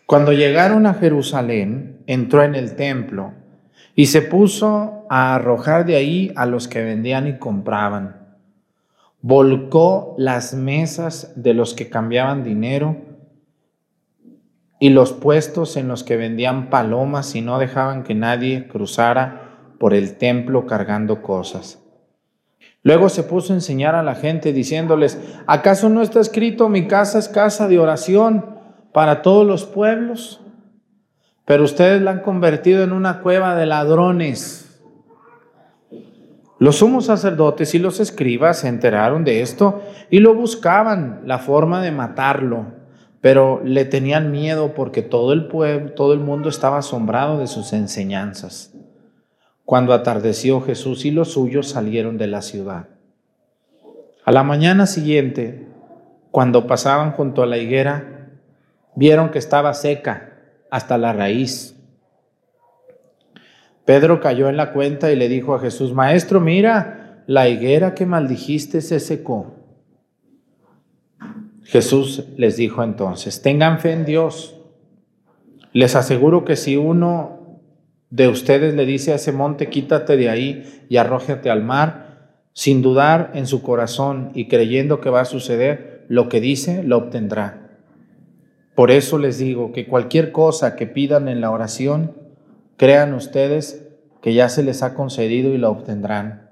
Cuando 0.07 0.33
llegaron 0.33 0.87
a 0.87 0.95
Jerusalén, 0.95 2.02
entró 2.07 2.43
en 2.43 2.55
el 2.55 2.76
templo 2.76 3.33
y 3.95 4.07
se 4.07 4.23
puso 4.23 5.07
a 5.09 5.35
arrojar 5.35 5.87
de 5.87 5.97
ahí 5.97 6.33
a 6.37 6.47
los 6.47 6.69
que 6.69 6.83
vendían 6.83 7.26
y 7.26 7.39
compraban 7.39 8.27
volcó 9.21 10.15
las 10.19 10.54
mesas 10.54 11.33
de 11.37 11.54
los 11.54 11.75
que 11.75 11.89
cambiaban 11.89 12.45
dinero 12.45 12.97
y 14.78 14.91
los 14.91 15.13
puestos 15.13 15.76
en 15.76 15.89
los 15.89 16.04
que 16.04 16.17
vendían 16.17 16.71
palomas 16.71 17.35
y 17.35 17.41
no 17.41 17.59
dejaban 17.59 18.04
que 18.04 18.15
nadie 18.15 18.69
cruzara 18.69 19.75
por 19.78 19.95
el 19.95 20.17
templo 20.17 20.67
cargando 20.67 21.23
cosas. 21.23 21.83
Luego 22.83 23.09
se 23.09 23.25
puso 23.25 23.52
a 23.52 23.57
enseñar 23.57 23.95
a 23.95 24.02
la 24.02 24.15
gente 24.15 24.52
diciéndoles, 24.52 25.19
¿acaso 25.47 25.89
no 25.89 26.00
está 26.00 26.21
escrito 26.21 26.69
mi 26.69 26.87
casa 26.87 27.19
es 27.19 27.28
casa 27.28 27.67
de 27.67 27.78
oración 27.78 28.59
para 28.93 29.23
todos 29.23 29.47
los 29.47 29.65
pueblos? 29.65 30.41
Pero 31.45 31.65
ustedes 31.65 32.00
la 32.02 32.13
han 32.13 32.21
convertido 32.21 32.85
en 32.85 32.93
una 32.93 33.21
cueva 33.21 33.57
de 33.57 33.67
ladrones. 33.67 34.68
Los 36.58 36.78
sumos 36.78 37.06
sacerdotes 37.06 37.75
y 37.75 37.78
los 37.78 38.00
escribas 38.00 38.60
se 38.60 38.68
enteraron 38.68 39.25
de 39.25 39.42
esto 39.42 39.80
y 40.10 40.18
lo 40.18 40.34
buscaban 40.34 41.23
la 41.25 41.38
forma 41.38 41.80
de 41.82 41.92
matarlo, 41.92 42.66
pero 43.21 43.62
le 43.64 43.84
tenían 43.84 44.32
miedo 44.32 44.75
porque 44.75 45.02
todo 45.02 45.32
el 45.32 45.47
pueblo, 45.47 45.92
todo 45.92 46.12
el 46.12 46.18
mundo 46.18 46.49
estaba 46.49 46.78
asombrado 46.78 47.38
de 47.38 47.47
sus 47.47 47.73
enseñanzas. 47.73 48.75
Cuando 49.64 49.92
atardeció 49.92 50.60
Jesús 50.60 51.04
y 51.04 51.12
los 51.12 51.32
suyos 51.32 51.68
salieron 51.68 52.18
de 52.18 52.26
la 52.26 52.42
ciudad. 52.42 52.88
A 54.25 54.32
la 54.32 54.42
mañana 54.42 54.86
siguiente, 54.86 55.68
cuando 56.32 56.66
pasaban 56.66 57.12
junto 57.12 57.42
a 57.42 57.47
la 57.47 57.58
higuera, 57.58 58.30
vieron 58.97 59.30
que 59.30 59.38
estaba 59.38 59.75
seca 59.75 60.32
hasta 60.71 60.99
la 60.99 61.12
raíz 61.12 61.77
Pedro 63.88 64.20
cayó 64.20 64.50
en 64.50 64.58
la 64.58 64.74
cuenta 64.74 65.10
y 65.10 65.16
le 65.16 65.30
dijo 65.30 65.54
a 65.54 65.60
Jesús, 65.60 65.94
Maestro, 65.94 66.40
mira, 66.40 67.22
la 67.26 67.48
higuera 67.48 67.94
que 67.94 68.04
maldijiste 68.04 68.82
se 68.82 69.00
secó. 69.00 69.54
Jesús 71.62 72.26
les 72.36 72.58
dijo 72.58 72.82
entonces, 72.82 73.40
tengan 73.40 73.78
fe 73.78 73.92
en 73.92 74.04
Dios. 74.04 74.60
Les 75.72 75.96
aseguro 75.96 76.44
que 76.44 76.56
si 76.56 76.76
uno 76.76 77.62
de 78.10 78.28
ustedes 78.28 78.74
le 78.74 78.84
dice 78.84 79.12
a 79.12 79.14
ese 79.14 79.32
monte, 79.32 79.70
quítate 79.70 80.18
de 80.18 80.28
ahí 80.28 80.84
y 80.90 80.98
arrójate 80.98 81.48
al 81.48 81.64
mar, 81.64 82.42
sin 82.52 82.82
dudar 82.82 83.30
en 83.32 83.46
su 83.46 83.62
corazón 83.62 84.32
y 84.34 84.48
creyendo 84.48 85.00
que 85.00 85.08
va 85.08 85.22
a 85.22 85.24
suceder, 85.24 86.04
lo 86.08 86.28
que 86.28 86.42
dice 86.42 86.82
lo 86.82 86.98
obtendrá. 86.98 87.70
Por 88.74 88.90
eso 88.90 89.16
les 89.16 89.38
digo 89.38 89.72
que 89.72 89.86
cualquier 89.86 90.30
cosa 90.30 90.76
que 90.76 90.86
pidan 90.86 91.26
en 91.26 91.40
la 91.40 91.50
oración, 91.50 92.27
crean 92.78 93.12
ustedes 93.12 93.86
que 94.23 94.32
ya 94.32 94.49
se 94.49 94.62
les 94.62 94.82
ha 94.82 94.95
concedido 94.95 95.52
y 95.52 95.58
la 95.58 95.69
obtendrán. 95.69 96.49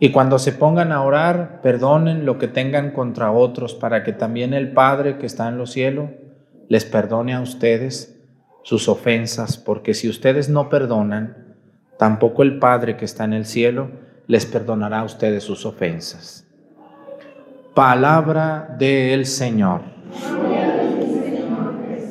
Y 0.00 0.10
cuando 0.10 0.38
se 0.38 0.52
pongan 0.52 0.92
a 0.92 1.02
orar, 1.02 1.60
perdonen 1.62 2.24
lo 2.24 2.38
que 2.38 2.48
tengan 2.48 2.92
contra 2.92 3.30
otros, 3.30 3.74
para 3.74 4.02
que 4.02 4.12
también 4.12 4.54
el 4.54 4.72
Padre 4.72 5.18
que 5.18 5.26
está 5.26 5.48
en 5.48 5.58
los 5.58 5.72
cielos 5.72 6.10
les 6.68 6.84
perdone 6.84 7.34
a 7.34 7.40
ustedes 7.40 8.16
sus 8.62 8.88
ofensas, 8.88 9.56
porque 9.56 9.94
si 9.94 10.08
ustedes 10.08 10.48
no 10.48 10.68
perdonan, 10.68 11.56
tampoco 11.98 12.42
el 12.42 12.58
Padre 12.58 12.96
que 12.96 13.04
está 13.04 13.24
en 13.24 13.32
el 13.32 13.44
cielo 13.44 13.90
les 14.26 14.46
perdonará 14.46 15.00
a 15.00 15.04
ustedes 15.04 15.42
sus 15.42 15.66
ofensas. 15.66 16.46
Palabra 17.74 18.76
del 18.78 19.26
Señor. 19.26 19.80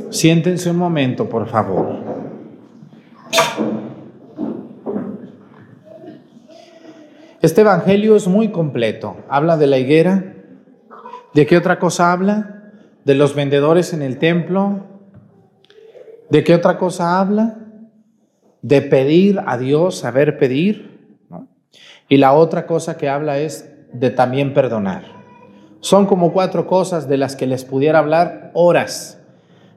Siéntense 0.10 0.70
un 0.72 0.78
momento, 0.78 1.30
por 1.30 1.48
favor. 1.48 2.07
Este 7.42 7.62
Evangelio 7.62 8.16
es 8.16 8.28
muy 8.28 8.50
completo. 8.50 9.18
Habla 9.30 9.58
de 9.58 9.68
la 9.68 9.78
higuera. 9.78 10.34
¿De 11.34 11.46
qué 11.46 11.56
otra 11.56 11.80
cosa 11.80 12.12
habla? 12.12 12.72
De 13.06 13.16
los 13.16 13.36
vendedores 13.36 13.94
en 13.94 14.02
el 14.02 14.18
templo. 14.18 14.86
¿De 16.30 16.44
qué 16.44 16.56
otra 16.56 16.78
cosa 16.78 17.20
habla? 17.20 17.60
De 18.62 18.82
pedir 18.82 19.40
a 19.46 19.58
Dios, 19.58 20.00
saber 20.00 20.38
pedir. 20.38 21.16
Y 22.10 22.18
la 22.18 22.34
otra 22.34 22.66
cosa 22.66 22.98
que 22.98 23.08
habla 23.08 23.40
es 23.40 23.72
de 23.94 24.10
también 24.10 24.54
perdonar. 24.54 25.04
Son 25.80 26.06
como 26.06 26.34
cuatro 26.34 26.66
cosas 26.66 27.08
de 27.08 27.18
las 27.18 27.36
que 27.36 27.46
les 27.48 27.64
pudiera 27.64 28.00
hablar 28.00 28.52
horas, 28.56 29.22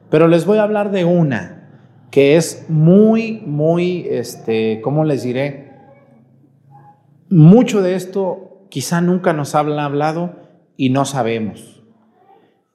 pero 0.09 0.27
les 0.27 0.45
voy 0.45 0.57
a 0.57 0.63
hablar 0.63 0.91
de 0.91 1.05
una 1.05 1.60
que 2.11 2.35
es 2.35 2.65
muy, 2.69 3.41
muy, 3.45 4.05
este, 4.09 4.81
¿cómo 4.81 5.05
les 5.05 5.23
diré? 5.23 5.71
Mucho 7.29 7.81
de 7.81 7.95
esto 7.95 8.67
quizá 8.69 8.99
nunca 8.99 9.31
nos 9.31 9.55
han 9.55 9.79
hablado 9.79 10.35
y 10.75 10.89
no 10.89 11.05
sabemos. 11.05 11.81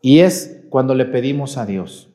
Y 0.01 0.21
es 0.21 0.65
cuando 0.71 0.95
le 0.95 1.05
pedimos 1.05 1.59
a 1.59 1.67
Dios. 1.67 2.09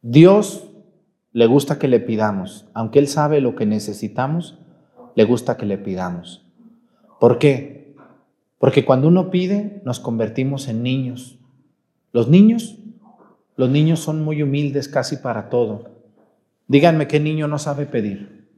Dios 0.00 0.70
le 1.32 1.46
gusta 1.46 1.78
que 1.78 1.88
le 1.88 2.00
pidamos, 2.00 2.66
aunque 2.74 2.98
Él 2.98 3.08
sabe 3.08 3.40
lo 3.40 3.56
que 3.56 3.66
necesitamos, 3.66 4.58
le 5.14 5.24
gusta 5.24 5.56
que 5.56 5.66
le 5.66 5.78
pidamos. 5.78 6.46
¿Por 7.20 7.38
qué? 7.38 7.94
Porque 8.58 8.84
cuando 8.84 9.08
uno 9.08 9.30
pide, 9.30 9.82
nos 9.84 10.00
convertimos 10.00 10.68
en 10.68 10.82
niños. 10.82 11.38
Los 12.12 12.28
niños, 12.28 12.78
los 13.56 13.70
niños 13.70 14.00
son 14.00 14.22
muy 14.22 14.42
humildes 14.42 14.88
casi 14.88 15.16
para 15.16 15.48
todo. 15.48 15.90
Díganme 16.66 17.06
qué 17.06 17.20
niño 17.20 17.46
no 17.46 17.58
sabe 17.58 17.86
pedir. 17.86 18.48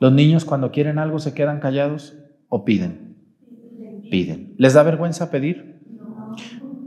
Los 0.00 0.12
niños 0.12 0.44
cuando 0.44 0.70
quieren 0.70 0.98
algo 0.98 1.18
se 1.18 1.34
quedan 1.34 1.60
callados 1.60 2.16
o 2.48 2.64
piden. 2.64 3.16
Piden. 4.10 4.54
¿Les 4.58 4.74
da 4.74 4.82
vergüenza 4.82 5.30
pedir? 5.30 5.80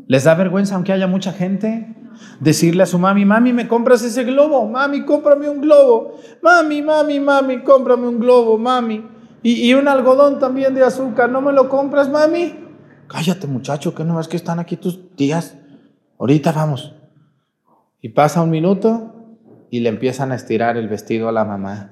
¿Les 0.07 0.23
da 0.23 0.35
vergüenza 0.35 0.75
aunque 0.75 0.93
haya 0.93 1.07
mucha 1.07 1.33
gente? 1.33 1.95
Decirle 2.39 2.83
a 2.83 2.85
su 2.85 2.99
mami, 2.99 3.25
mami, 3.25 3.53
¿me 3.53 3.67
compras 3.67 4.03
ese 4.03 4.23
globo? 4.23 4.67
Mami, 4.67 5.03
cómprame 5.05 5.49
un 5.49 5.61
globo. 5.61 6.15
Mami, 6.41 6.81
mami, 6.81 7.19
mami, 7.19 7.63
cómprame 7.63 8.07
un 8.07 8.19
globo, 8.19 8.57
mami. 8.57 9.03
Y, 9.43 9.69
y 9.69 9.73
un 9.73 9.87
algodón 9.87 10.37
también 10.39 10.75
de 10.75 10.83
azúcar, 10.83 11.29
¿no 11.29 11.41
me 11.41 11.51
lo 11.51 11.67
compras, 11.67 12.09
mami? 12.09 12.60
Cállate, 13.11 13.45
muchacho, 13.45 13.93
que 13.93 14.05
no 14.05 14.15
ves 14.15 14.29
que 14.29 14.37
están 14.37 14.59
aquí 14.59 14.77
tus 14.77 15.13
tías. 15.17 15.57
Ahorita 16.17 16.53
vamos. 16.53 16.95
Y 18.01 18.07
pasa 18.07 18.41
un 18.41 18.49
minuto 18.49 19.35
y 19.69 19.81
le 19.81 19.89
empiezan 19.89 20.31
a 20.31 20.35
estirar 20.35 20.77
el 20.77 20.87
vestido 20.87 21.27
a 21.27 21.33
la 21.33 21.43
mamá. 21.43 21.91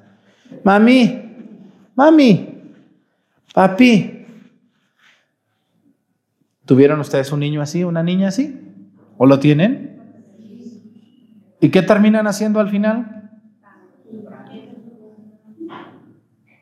Mami, 0.63 1.21
mami, 1.93 2.62
papi. 3.53 4.25
¿Tuvieron 6.63 7.01
ustedes 7.01 7.34
un 7.34 7.41
niño 7.41 7.62
así, 7.62 7.84
una 7.84 8.01
niña 8.01 8.29
así? 8.29 8.58
¿O 9.17 9.25
lo 9.25 9.39
tienen? 9.39 9.99
¿Y 11.60 11.67
qué 11.67 11.82
terminan 11.82 12.27
haciendo 12.27 12.62
al 12.62 12.69
final? 12.69 13.29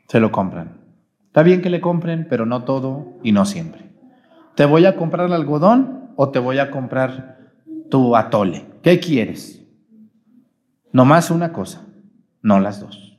Se 0.08 0.18
lo 0.18 0.32
compran. 0.32 0.78
Está 1.26 1.44
bien 1.44 1.62
que 1.62 1.70
le 1.70 1.80
compren, 1.80 2.26
pero 2.28 2.44
no 2.44 2.64
todo 2.64 3.20
y 3.22 3.30
no 3.30 3.44
siempre. 3.44 3.87
¿Te 4.58 4.66
voy 4.66 4.86
a 4.86 4.96
comprar 4.96 5.28
el 5.28 5.34
algodón 5.34 6.10
o 6.16 6.30
te 6.30 6.40
voy 6.40 6.58
a 6.58 6.72
comprar 6.72 7.52
tu 7.88 8.16
atole? 8.16 8.66
¿Qué 8.82 8.98
quieres? 8.98 9.64
Nomás 10.90 11.30
una 11.30 11.52
cosa, 11.52 11.86
no 12.42 12.58
las 12.58 12.80
dos. 12.80 13.16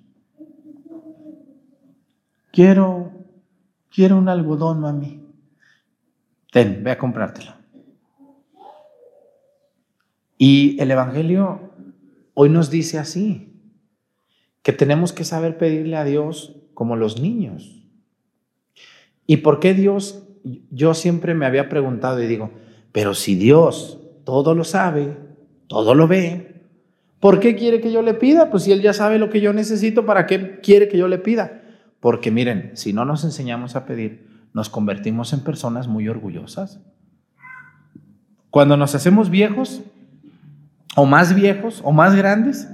Quiero, 2.51 3.13
quiero 3.89 4.17
un 4.17 4.27
algodón, 4.27 4.81
mami. 4.81 5.23
Ten, 6.51 6.83
ve 6.83 6.91
a 6.91 6.97
comprártelo. 6.97 7.53
Y 10.37 10.77
el 10.81 10.91
Evangelio 10.91 11.71
hoy 12.33 12.49
nos 12.49 12.69
dice 12.69 12.99
así, 12.99 13.57
que 14.61 14.73
tenemos 14.73 15.13
que 15.13 15.23
saber 15.23 15.57
pedirle 15.57 15.95
a 15.95 16.03
Dios 16.03 16.57
como 16.73 16.97
los 16.97 17.21
niños. 17.21 17.87
¿Y 19.25 19.37
por 19.37 19.61
qué 19.61 19.73
Dios? 19.73 20.25
Yo 20.71 20.93
siempre 20.93 21.33
me 21.33 21.45
había 21.45 21.69
preguntado 21.69 22.21
y 22.21 22.27
digo, 22.27 22.51
pero 22.91 23.13
si 23.13 23.35
Dios 23.35 23.99
todo 24.23 24.55
lo 24.55 24.63
sabe, 24.63 25.17
todo 25.67 25.95
lo 25.95 26.07
ve, 26.07 26.63
¿por 27.19 27.39
qué 27.39 27.55
quiere 27.55 27.81
que 27.81 27.91
yo 27.91 28.01
le 28.01 28.13
pida? 28.13 28.49
Pues 28.49 28.63
si 28.63 28.71
Él 28.71 28.81
ya 28.81 28.93
sabe 28.93 29.19
lo 29.19 29.29
que 29.29 29.41
yo 29.41 29.53
necesito, 29.53 30.05
¿para 30.05 30.25
qué 30.25 30.59
quiere 30.61 30.87
que 30.87 30.97
yo 30.97 31.07
le 31.07 31.17
pida? 31.17 31.61
Porque 31.99 32.31
miren, 32.31 32.71
si 32.75 32.93
no 32.93 33.05
nos 33.05 33.23
enseñamos 33.23 33.75
a 33.75 33.85
pedir, 33.85 34.27
nos 34.53 34.69
convertimos 34.69 35.33
en 35.33 35.41
personas 35.41 35.87
muy 35.87 36.07
orgullosas. 36.07 36.79
Cuando 38.49 38.77
nos 38.77 38.95
hacemos 38.95 39.29
viejos, 39.29 39.81
o 40.95 41.05
más 41.05 41.35
viejos, 41.35 41.81
o 41.83 41.91
más 41.91 42.15
grandes, 42.15 42.67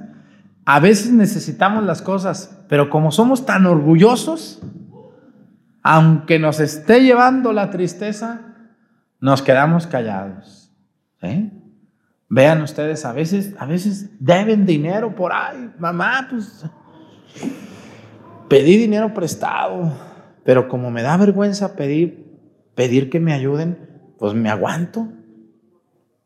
a 0.66 0.80
veces 0.80 1.12
necesitamos 1.12 1.84
las 1.84 2.02
cosas, 2.02 2.60
pero 2.68 2.90
como 2.90 3.12
somos 3.12 3.46
tan 3.46 3.66
orgullosos, 3.66 4.62
aunque 5.88 6.40
nos 6.40 6.60
esté 6.60 7.02
llevando 7.02 7.54
la 7.54 7.70
tristeza, 7.70 8.42
nos 9.20 9.44
quedamos 9.44 9.86
callados. 9.86 10.74
Vean 12.28 12.64
ustedes, 12.64 13.06
a 13.06 13.14
veces, 13.14 13.54
a 13.60 13.68
veces 13.68 14.10
deben 14.20 14.66
dinero 14.66 15.14
por 15.14 15.32
ahí, 15.32 15.70
mamá, 15.78 16.26
pues 16.28 16.66
pedí 18.50 18.78
dinero 18.78 19.14
prestado, 19.14 19.92
pero 20.44 20.68
como 20.70 20.90
me 20.90 21.04
da 21.04 21.18
vergüenza 21.18 21.76
pedir, 21.76 22.36
pedir 22.74 23.12
que 23.12 23.20
me 23.20 23.34
ayuden, 23.34 23.78
pues 24.18 24.34
me 24.34 24.50
aguanto. 24.50 25.08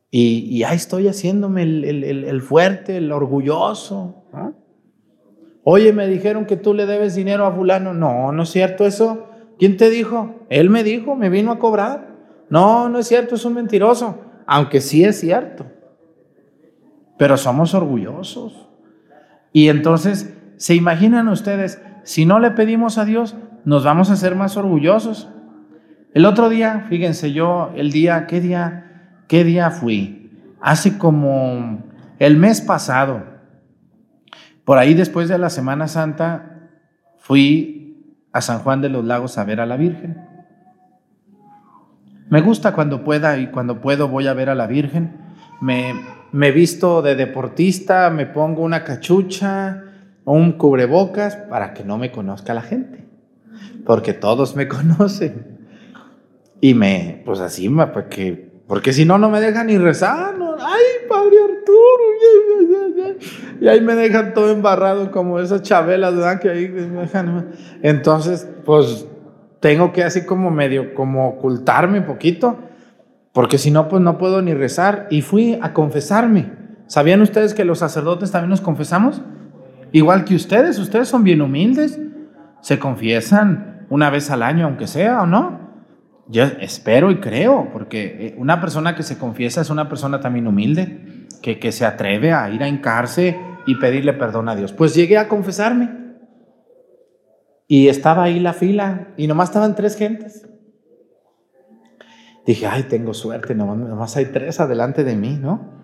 Y, 0.09 0.63
ahí 0.63 0.77
estoy 0.77 1.09
haciéndome 1.09 1.63
el, 1.63 2.41
fuerte, 2.41 2.95
el 2.95 3.11
orgulloso. 3.11 4.23
Oye, 5.65 5.91
me 5.91 6.07
dijeron 6.07 6.45
que 6.45 6.55
tú 6.55 6.73
le 6.73 6.85
debes 6.85 7.13
dinero 7.13 7.45
a 7.45 7.51
fulano. 7.51 7.93
No, 7.93 8.31
no 8.31 8.43
es 8.43 8.49
cierto 8.49 8.85
eso. 8.85 9.28
¿Quién 9.59 9.75
te 9.75 9.89
dijo? 9.89 10.45
Él 10.49 10.69
me 10.69 10.83
dijo, 10.83 11.15
me 11.17 11.29
vino 11.29 11.51
a 11.51 11.59
cobrar. 11.59 12.15
No, 12.49 12.87
no 12.87 12.97
es 12.97 13.07
cierto, 13.07 13.35
es 13.35 13.43
un 13.43 13.55
mentiroso. 13.55 14.17
Aunque 14.47 14.79
sí 14.79 15.03
es 15.03 15.19
cierto. 15.19 15.65
Pero 17.17 17.35
somos 17.35 17.73
orgullosos. 17.73 18.69
Y 19.51 19.67
entonces, 19.67 20.33
¿se 20.55 20.75
imaginan 20.75 21.27
ustedes? 21.27 21.81
Si 22.03 22.25
no 22.25 22.39
le 22.39 22.51
pedimos 22.51 22.97
a 22.97 23.03
Dios, 23.03 23.35
nos 23.65 23.83
vamos 23.83 24.09
a 24.09 24.15
ser 24.15 24.33
más 24.33 24.55
orgullosos. 24.55 25.27
El 26.13 26.25
otro 26.25 26.47
día, 26.47 26.85
fíjense, 26.87 27.33
yo 27.33 27.71
el 27.75 27.91
día, 27.91 28.27
¿qué 28.27 28.39
día, 28.39 29.21
qué 29.27 29.43
día 29.43 29.71
fui? 29.71 30.31
Hace 30.61 30.97
como 30.97 31.83
el 32.17 32.37
mes 32.37 32.61
pasado, 32.61 33.23
por 34.63 34.77
ahí 34.77 34.93
después 34.93 35.27
de 35.27 35.37
la 35.37 35.49
Semana 35.49 35.87
Santa, 35.87 36.69
fui 37.17 37.79
a 38.31 38.41
San 38.41 38.59
Juan 38.59 38.81
de 38.81 38.89
los 38.89 39.05
Lagos 39.05 39.37
a 39.37 39.43
ver 39.43 39.59
a 39.59 39.65
la 39.65 39.77
Virgen. 39.77 40.17
Me 42.29 42.41
gusta 42.41 42.73
cuando 42.73 43.03
pueda 43.03 43.37
y 43.37 43.47
cuando 43.47 43.81
puedo 43.81 44.07
voy 44.07 44.27
a 44.27 44.33
ver 44.33 44.49
a 44.49 44.55
la 44.55 44.67
Virgen. 44.67 45.17
Me, 45.61 45.93
me 46.31 46.51
visto 46.51 47.01
de 47.01 47.15
deportista, 47.15 48.09
me 48.09 48.25
pongo 48.25 48.61
una 48.61 48.83
cachucha 48.83 49.83
o 50.23 50.33
un 50.33 50.53
cubrebocas 50.53 51.35
para 51.35 51.73
que 51.73 51.83
no 51.83 51.97
me 51.97 52.11
conozca 52.11 52.53
la 52.53 52.61
gente, 52.61 53.07
porque 53.85 54.13
todos 54.13 54.55
me 54.55 54.67
conocen. 54.67 55.57
Y 56.61 56.73
me, 56.73 57.23
pues 57.25 57.39
así, 57.39 57.69
porque, 57.93 58.48
porque 58.69 58.93
si 58.93 59.03
no, 59.03 59.17
no 59.17 59.31
me 59.31 59.41
dejan 59.41 59.65
ni 59.65 59.79
rezar. 59.79 60.37
No, 60.37 60.53
Ay, 60.53 61.07
Padre 61.09 61.37
Arturo. 61.43 63.15
Y 63.59 63.67
ahí 63.67 63.81
me 63.81 63.95
dejan 63.95 64.35
todo 64.35 64.51
embarrado 64.51 65.09
como 65.09 65.39
esas 65.39 65.63
chabelas, 65.63 66.15
¿verdad? 66.15 66.39
Que 66.39 66.49
ahí 66.49 66.69
me 66.69 67.01
dejan. 67.01 67.47
Entonces, 67.81 68.47
pues 68.65 69.07
tengo 69.59 69.91
que 69.91 70.03
así 70.03 70.23
como 70.23 70.51
medio, 70.51 70.93
como 70.93 71.29
ocultarme 71.29 71.97
un 71.97 72.05
poquito, 72.05 72.59
porque 73.33 73.57
si 73.57 73.71
no, 73.71 73.89
pues 73.89 74.03
no 74.03 74.19
puedo 74.19 74.43
ni 74.43 74.53
rezar. 74.53 75.07
Y 75.09 75.23
fui 75.23 75.57
a 75.59 75.73
confesarme. 75.73 76.53
¿Sabían 76.85 77.23
ustedes 77.23 77.55
que 77.55 77.65
los 77.65 77.79
sacerdotes 77.79 78.29
también 78.29 78.51
nos 78.51 78.61
confesamos? 78.61 79.19
Igual 79.93 80.25
que 80.25 80.35
ustedes, 80.35 80.77
ustedes 80.77 81.07
son 81.07 81.23
bien 81.23 81.41
humildes, 81.41 81.99
se 82.61 82.77
confiesan 82.77 83.87
una 83.89 84.11
vez 84.11 84.29
al 84.29 84.43
año, 84.43 84.67
aunque 84.67 84.85
sea 84.85 85.23
o 85.23 85.25
no. 85.25 85.68
Yo 86.31 86.43
espero 86.43 87.09
y 87.09 87.19
creo, 87.19 87.69
porque 87.73 88.35
una 88.37 88.61
persona 88.61 88.95
que 88.95 89.01
se 89.01 89.17
confiesa 89.17 89.61
es 89.61 89.71
una 89.71 89.89
persona 89.89 90.19
también 90.19 90.45
humilde, 90.45 91.27
que, 91.41 91.57
que 91.57 91.71
se 91.71 91.87
atreve 91.87 92.33
a 92.33 92.51
ir 92.51 92.61
a 92.61 92.67
hincarse 92.67 93.35
y 93.65 93.75
pedirle 93.75 94.13
perdón 94.13 94.47
a 94.47 94.55
Dios. 94.55 94.71
Pues 94.71 94.93
llegué 94.93 95.17
a 95.17 95.27
confesarme 95.27 95.89
y 97.67 97.87
estaba 97.87 98.23
ahí 98.23 98.39
la 98.39 98.53
fila 98.53 99.07
y 99.17 99.25
nomás 99.25 99.49
estaban 99.49 99.73
tres 99.75 99.97
gentes. 99.97 100.47
Dije, 102.45 102.67
ay, 102.67 102.83
tengo 102.83 103.15
suerte, 103.15 103.55
nomás, 103.55 103.77
nomás 103.77 104.15
hay 104.15 104.25
tres 104.25 104.59
adelante 104.59 105.03
de 105.03 105.15
mí, 105.15 105.35
¿no? 105.35 105.83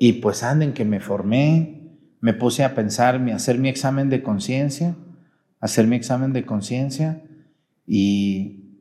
Y 0.00 0.14
pues 0.14 0.42
anden 0.42 0.72
que 0.72 0.84
me 0.84 0.98
formé, 0.98 1.96
me 2.20 2.34
puse 2.34 2.64
a 2.64 2.74
pensar, 2.74 3.20
a 3.20 3.34
hacer 3.36 3.58
mi 3.58 3.68
examen 3.68 4.10
de 4.10 4.24
conciencia, 4.24 4.96
hacer 5.60 5.86
mi 5.86 5.94
examen 5.94 6.32
de 6.32 6.44
conciencia 6.44 7.22
y, 7.92 8.78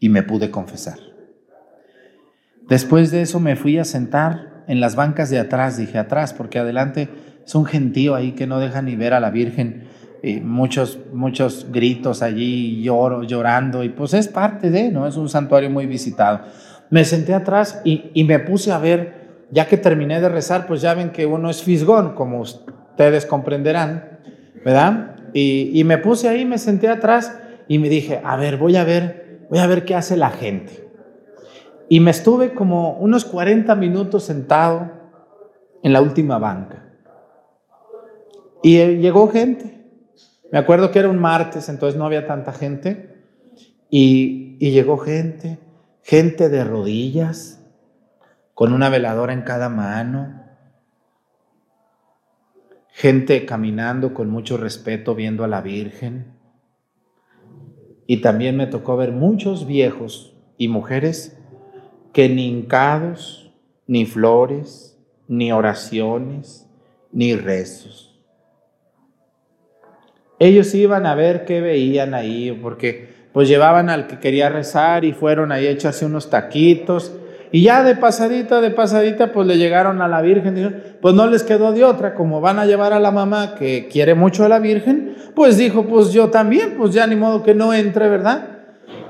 y 0.00 0.08
me 0.08 0.22
pude 0.22 0.50
confesar. 0.50 0.98
Después 2.66 3.10
de 3.10 3.20
eso 3.20 3.40
me 3.40 3.56
fui 3.56 3.76
a 3.76 3.84
sentar 3.84 4.64
en 4.68 4.80
las 4.80 4.96
bancas 4.96 5.28
de 5.28 5.38
atrás, 5.38 5.76
dije 5.76 5.98
atrás, 5.98 6.32
porque 6.32 6.58
adelante 6.58 7.10
es 7.44 7.54
un 7.54 7.66
gentío 7.66 8.14
ahí 8.14 8.32
que 8.32 8.46
no 8.46 8.58
deja 8.58 8.80
ni 8.80 8.96
ver 8.96 9.12
a 9.12 9.20
la 9.20 9.30
Virgen, 9.30 9.84
y 10.22 10.40
muchos, 10.40 10.98
muchos 11.12 11.66
gritos 11.70 12.22
allí, 12.22 12.82
lloro, 12.82 13.22
llorando, 13.22 13.84
y 13.84 13.90
pues 13.90 14.14
es 14.14 14.28
parte 14.28 14.70
de, 14.70 14.90
¿no? 14.90 15.06
Es 15.06 15.18
un 15.18 15.28
santuario 15.28 15.68
muy 15.68 15.84
visitado. 15.84 16.40
Me 16.88 17.04
senté 17.04 17.34
atrás 17.34 17.82
y, 17.84 18.10
y 18.14 18.24
me 18.24 18.38
puse 18.38 18.72
a 18.72 18.78
ver 18.78 19.46
ya 19.50 19.66
que 19.68 19.76
terminé 19.76 20.22
de 20.22 20.30
rezar, 20.30 20.66
pues 20.66 20.80
ya 20.80 20.94
ven 20.94 21.10
que 21.10 21.26
uno 21.26 21.50
es 21.50 21.62
fisgón, 21.62 22.14
como 22.14 22.40
ustedes 22.40 23.26
comprenderán, 23.26 24.18
¿verdad? 24.64 25.16
Y, 25.34 25.78
y, 25.78 25.84
me 25.84 25.98
puse 25.98 26.28
ahí, 26.28 26.46
me 26.46 26.56
senté 26.56 26.88
atrás 26.88 27.30
y 27.68 27.78
me 27.78 27.88
dije, 27.88 28.20
a 28.24 28.36
ver, 28.36 28.56
voy 28.56 28.76
a 28.76 28.84
ver, 28.84 29.46
voy 29.50 29.58
a 29.58 29.66
ver 29.66 29.84
qué 29.84 29.94
hace 29.94 30.16
la 30.16 30.30
gente. 30.30 30.86
Y 31.88 32.00
me 32.00 32.10
estuve 32.10 32.54
como 32.54 32.98
unos 32.98 33.24
40 33.24 33.74
minutos 33.76 34.24
sentado 34.24 34.90
en 35.82 35.92
la 35.92 36.00
última 36.00 36.38
banca. 36.38 36.84
Y 38.62 38.78
llegó 38.96 39.28
gente. 39.28 39.84
Me 40.50 40.58
acuerdo 40.58 40.90
que 40.90 40.98
era 40.98 41.08
un 41.08 41.18
martes, 41.18 41.68
entonces 41.68 41.98
no 41.98 42.04
había 42.06 42.26
tanta 42.26 42.52
gente. 42.52 43.24
Y, 43.90 44.56
y 44.58 44.70
llegó 44.70 44.98
gente, 44.98 45.58
gente 46.02 46.48
de 46.48 46.64
rodillas, 46.64 47.62
con 48.54 48.72
una 48.72 48.88
veladora 48.88 49.32
en 49.32 49.42
cada 49.42 49.68
mano, 49.68 50.42
gente 52.90 53.44
caminando 53.44 54.14
con 54.14 54.30
mucho 54.30 54.56
respeto 54.56 55.14
viendo 55.14 55.44
a 55.44 55.48
la 55.48 55.60
Virgen. 55.60 56.35
Y 58.06 58.18
también 58.18 58.56
me 58.56 58.66
tocó 58.66 58.96
ver 58.96 59.12
muchos 59.12 59.66
viejos 59.66 60.34
y 60.58 60.68
mujeres 60.68 61.38
que 62.12 62.28
ni 62.28 62.48
hincados, 62.48 63.52
ni 63.86 64.06
flores, 64.06 64.98
ni 65.28 65.52
oraciones, 65.52 66.68
ni 67.12 67.34
rezos. 67.34 68.18
Ellos 70.38 70.74
iban 70.74 71.06
a 71.06 71.14
ver 71.14 71.44
qué 71.44 71.60
veían 71.60 72.14
ahí, 72.14 72.52
porque 72.62 73.14
pues 73.32 73.48
llevaban 73.48 73.90
al 73.90 74.06
que 74.06 74.18
quería 74.18 74.48
rezar 74.48 75.04
y 75.04 75.12
fueron 75.12 75.52
ahí 75.52 75.66
echarse 75.66 76.06
unos 76.06 76.30
taquitos 76.30 77.12
y 77.52 77.62
ya 77.62 77.82
de 77.82 77.94
pasadita, 77.94 78.60
de 78.60 78.70
pasadita, 78.70 79.32
pues 79.32 79.46
le 79.46 79.56
llegaron 79.56 80.02
a 80.02 80.08
la 80.08 80.20
Virgen. 80.20 80.82
Pues 81.00 81.14
no 81.14 81.26
les 81.26 81.42
quedó 81.42 81.72
de 81.72 81.84
otra, 81.84 82.14
como 82.14 82.40
van 82.40 82.58
a 82.58 82.66
llevar 82.66 82.92
a 82.92 83.00
la 83.00 83.10
mamá 83.10 83.54
que 83.54 83.88
quiere 83.90 84.14
mucho 84.14 84.44
a 84.44 84.48
la 84.48 84.58
Virgen, 84.58 85.14
pues 85.34 85.56
dijo, 85.56 85.86
pues 85.86 86.12
yo 86.12 86.30
también, 86.30 86.74
pues 86.76 86.92
ya 86.92 87.06
ni 87.06 87.16
modo 87.16 87.42
que 87.42 87.54
no 87.54 87.72
entre, 87.74 88.08
¿verdad? 88.08 88.48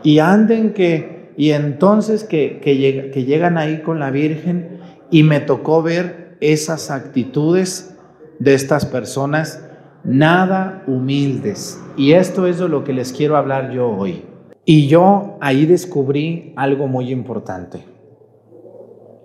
Y 0.03 0.19
anden 0.19 0.73
que, 0.73 1.33
y 1.37 1.51
entonces 1.51 2.25
que, 2.25 2.61
que, 2.61 3.11
que 3.13 3.25
llegan 3.25 3.59
ahí 3.59 3.83
con 3.83 4.01
la 4.01 4.11
Virgen 4.11 4.81
y 5.11 5.23
me 5.23 5.41
tocó 5.41 5.83
ver 5.83 6.37
esas 6.41 6.91
actitudes 6.91 7.97
de 8.39 8.55
estas 8.55 8.85
personas 8.87 9.63
nada 10.05 10.83
humildes. 10.87 11.83
Y 11.97 12.13
esto 12.13 12.47
es 12.47 12.59
de 12.59 12.69
lo 12.69 12.85
que 12.85 12.93
les 12.93 13.13
quiero 13.13 13.37
hablar 13.37 13.71
yo 13.73 13.89
hoy. 13.91 14.25
Y 14.65 14.89
yo 14.89 15.39
ahí 15.41 15.67
descubrí 15.67 16.53
algo 16.57 16.89
muy 16.89 17.11
importante. 17.11 17.85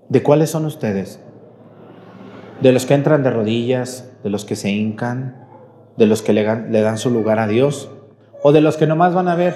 ¿De 0.09 0.21
cuáles 0.21 0.49
son 0.49 0.65
ustedes? 0.65 1.19
¿De 2.61 2.71
los 2.71 2.85
que 2.85 2.93
entran 2.93 3.23
de 3.23 3.31
rodillas? 3.31 4.11
¿De 4.23 4.29
los 4.29 4.45
que 4.45 4.55
se 4.55 4.69
hincan? 4.69 5.47
¿De 5.97 6.05
los 6.05 6.21
que 6.21 6.31
le, 6.31 6.43
dan 6.43 6.97
su 6.97 7.09
lugar 7.09 7.39
a 7.39 7.47
Dios? 7.47 7.89
¿O 8.43 8.51
de 8.51 8.61
los 8.61 8.77
que 8.77 8.85
nomás 8.85 9.13
van 9.15 9.27
a 9.27 9.35
ver? 9.35 9.55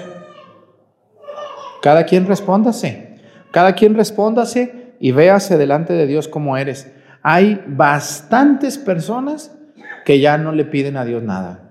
Cada 1.82 2.04
quien 2.04 2.26
respóndase. 2.26 3.20
Cada 3.52 3.74
quien 3.74 3.94
respóndase 3.94 4.94
y 4.98 5.12
véase 5.12 5.56
delante 5.56 5.92
de 5.92 6.06
Dios 6.06 6.26
como 6.26 6.56
eres. 6.56 6.92
Hay 7.22 7.62
bastantes 7.66 8.76
personas 8.76 9.56
que 10.04 10.18
ya 10.18 10.36
no 10.36 10.50
le 10.52 10.64
piden 10.64 10.96
a 10.96 11.04
Dios 11.04 11.22
nada. 11.22 11.70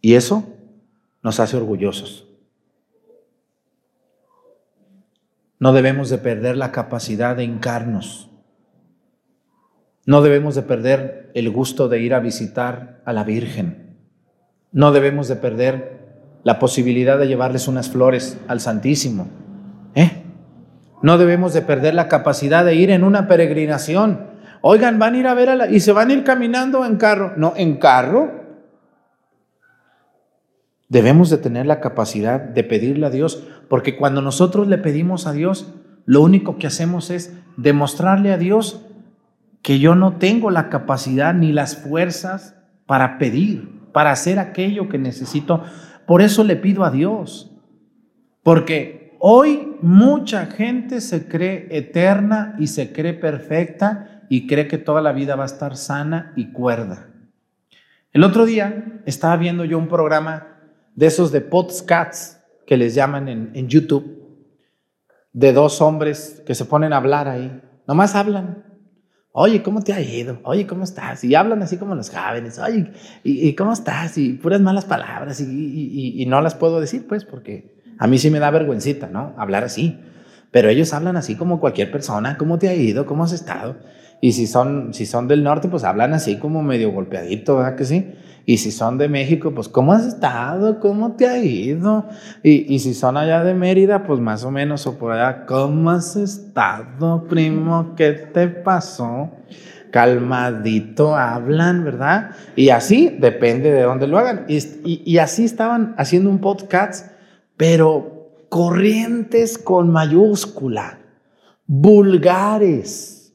Y 0.00 0.14
eso 0.14 0.44
nos 1.22 1.38
hace 1.38 1.56
orgullosos. 1.56 2.26
No 5.58 5.72
debemos 5.72 6.08
de 6.10 6.18
perder 6.18 6.56
la 6.56 6.72
capacidad 6.72 7.36
de 7.36 7.44
hincarnos. 7.44 8.31
No 10.06 10.22
debemos 10.22 10.54
de 10.54 10.62
perder 10.62 11.30
el 11.34 11.50
gusto 11.50 11.88
de 11.88 12.00
ir 12.00 12.14
a 12.14 12.20
visitar 12.20 13.00
a 13.04 13.12
la 13.12 13.24
Virgen. 13.24 13.96
No 14.72 14.92
debemos 14.92 15.28
de 15.28 15.36
perder 15.36 16.02
la 16.42 16.58
posibilidad 16.58 17.18
de 17.18 17.28
llevarles 17.28 17.68
unas 17.68 17.90
flores 17.90 18.38
al 18.48 18.60
Santísimo. 18.60 19.28
¿Eh? 19.94 20.24
No 21.02 21.18
debemos 21.18 21.52
de 21.52 21.62
perder 21.62 21.94
la 21.94 22.08
capacidad 22.08 22.64
de 22.64 22.74
ir 22.74 22.90
en 22.90 23.04
una 23.04 23.28
peregrinación. 23.28 24.32
Oigan, 24.60 24.98
van 24.98 25.14
a 25.14 25.18
ir 25.18 25.26
a 25.26 25.34
ver 25.34 25.50
a 25.50 25.56
la... 25.56 25.70
y 25.70 25.80
se 25.80 25.92
van 25.92 26.10
a 26.10 26.12
ir 26.14 26.24
caminando 26.24 26.84
en 26.84 26.96
carro. 26.96 27.34
No, 27.36 27.54
en 27.56 27.76
carro 27.76 28.42
Debemos 30.92 31.30
de 31.30 31.38
tener 31.38 31.64
la 31.64 31.80
capacidad 31.80 32.38
de 32.38 32.64
pedirle 32.64 33.06
a 33.06 33.10
Dios, 33.10 33.42
porque 33.70 33.96
cuando 33.96 34.20
nosotros 34.20 34.68
le 34.68 34.76
pedimos 34.76 35.26
a 35.26 35.32
Dios, 35.32 35.72
lo 36.04 36.20
único 36.20 36.58
que 36.58 36.66
hacemos 36.66 37.08
es 37.08 37.32
demostrarle 37.56 38.30
a 38.30 38.36
Dios 38.36 38.84
que 39.62 39.78
yo 39.78 39.94
no 39.94 40.16
tengo 40.16 40.50
la 40.50 40.68
capacidad 40.68 41.32
ni 41.32 41.52
las 41.52 41.76
fuerzas 41.76 42.56
para 42.86 43.18
pedir, 43.18 43.80
para 43.92 44.10
hacer 44.10 44.38
aquello 44.38 44.88
que 44.88 44.98
necesito. 44.98 45.62
Por 46.06 46.20
eso 46.20 46.44
le 46.44 46.56
pido 46.56 46.84
a 46.84 46.90
Dios, 46.90 47.52
porque 48.42 49.16
hoy 49.20 49.76
mucha 49.80 50.46
gente 50.46 51.00
se 51.00 51.28
cree 51.28 51.68
eterna 51.70 52.56
y 52.58 52.66
se 52.66 52.92
cree 52.92 53.14
perfecta 53.14 54.24
y 54.28 54.46
cree 54.46 54.66
que 54.66 54.78
toda 54.78 55.00
la 55.00 55.12
vida 55.12 55.36
va 55.36 55.44
a 55.44 55.46
estar 55.46 55.76
sana 55.76 56.32
y 56.36 56.52
cuerda. 56.52 57.08
El 58.12 58.24
otro 58.24 58.44
día 58.44 59.00
estaba 59.06 59.36
viendo 59.36 59.64
yo 59.64 59.78
un 59.78 59.88
programa 59.88 60.48
de 60.94 61.06
esos 61.06 61.32
de 61.32 61.40
podcasts 61.40 62.40
que 62.66 62.76
les 62.76 62.94
llaman 62.94 63.28
en, 63.28 63.68
YouTube, 63.68 64.22
de 65.32 65.52
dos 65.52 65.80
hombres 65.80 66.42
que 66.46 66.54
se 66.54 66.64
ponen 66.64 66.92
a 66.92 66.98
hablar 66.98 67.28
ahí. 67.28 67.60
Nomás 67.86 68.14
hablan. 68.14 68.71
Oye, 69.34 69.62
¿cómo 69.62 69.80
te 69.80 69.94
ha 69.94 70.00
ido? 70.00 70.40
Oye, 70.44 70.66
¿cómo 70.66 70.84
estás? 70.84 71.24
Y 71.24 71.34
hablan 71.34 71.62
así 71.62 71.78
como 71.78 71.94
los 71.94 72.10
jóvenes. 72.10 72.58
Oye, 72.58 72.92
¿y, 73.24 73.54
cómo 73.54 73.72
estás? 73.72 74.18
Y 74.18 74.34
puras 74.34 74.60
malas 74.60 74.84
palabras. 74.84 75.40
Y, 75.40 76.12
y, 76.22 76.26
no 76.26 76.42
las 76.42 76.54
puedo 76.54 76.80
decir, 76.80 77.06
pues, 77.08 77.24
porque 77.24 77.74
a 77.98 78.06
mí 78.06 78.18
sí 78.18 78.30
me 78.30 78.40
da 78.40 78.50
vergüencita, 78.50 79.08
¿no? 79.08 79.34
Hablar 79.38 79.64
así. 79.64 79.98
Pero 80.50 80.68
ellos 80.68 80.92
hablan 80.92 81.16
así 81.16 81.34
como 81.36 81.60
cualquier 81.60 81.90
persona. 81.90 82.36
¿Cómo 82.36 82.58
te 82.58 82.68
ha 82.68 82.74
ido? 82.74 83.06
¿Cómo 83.06 83.24
has 83.24 83.32
estado? 83.32 83.76
Y 84.20 84.32
si 84.32 84.46
son, 84.46 84.92
si 84.92 85.06
son 85.06 85.28
del 85.28 85.42
norte, 85.42 85.68
pues 85.68 85.82
hablan 85.84 86.12
así 86.12 86.36
como 86.36 86.62
medio 86.62 86.92
golpeadito, 86.92 87.56
¿verdad 87.56 87.76
que 87.76 87.86
sí? 87.86 88.12
Y 88.44 88.56
si 88.58 88.72
son 88.72 88.98
de 88.98 89.08
México, 89.08 89.52
pues 89.54 89.68
¿cómo 89.68 89.92
has 89.92 90.04
estado? 90.04 90.80
¿Cómo 90.80 91.12
te 91.12 91.28
ha 91.28 91.38
ido? 91.38 92.06
Y, 92.42 92.74
y, 92.74 92.80
si 92.80 92.92
son 92.92 93.16
allá 93.16 93.44
de 93.44 93.54
Mérida, 93.54 94.04
pues 94.04 94.18
más 94.18 94.44
o 94.44 94.50
menos 94.50 94.86
o 94.86 94.98
por 94.98 95.12
allá, 95.12 95.46
¿cómo 95.46 95.90
has 95.90 96.16
estado, 96.16 97.24
primo? 97.28 97.94
¿Qué 97.96 98.12
te 98.12 98.48
pasó? 98.48 99.30
Calmadito 99.92 101.14
hablan, 101.14 101.84
¿verdad? 101.84 102.30
Y 102.56 102.70
así 102.70 103.16
depende 103.20 103.70
de 103.70 103.82
dónde 103.82 104.08
lo 104.08 104.18
hagan. 104.18 104.44
Y, 104.48 104.56
y, 104.84 105.02
y 105.04 105.18
así 105.18 105.44
estaban 105.44 105.94
haciendo 105.96 106.28
un 106.28 106.40
podcast, 106.40 107.12
pero 107.56 108.32
corrientes 108.48 109.56
con 109.56 109.90
mayúscula, 109.90 110.98
vulgares, 111.66 113.34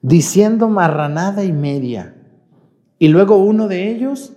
diciendo 0.00 0.68
marranada 0.68 1.42
y 1.42 1.52
media 1.52 2.14
y 3.04 3.08
luego 3.08 3.36
uno 3.36 3.68
de 3.68 3.90
ellos, 3.90 4.32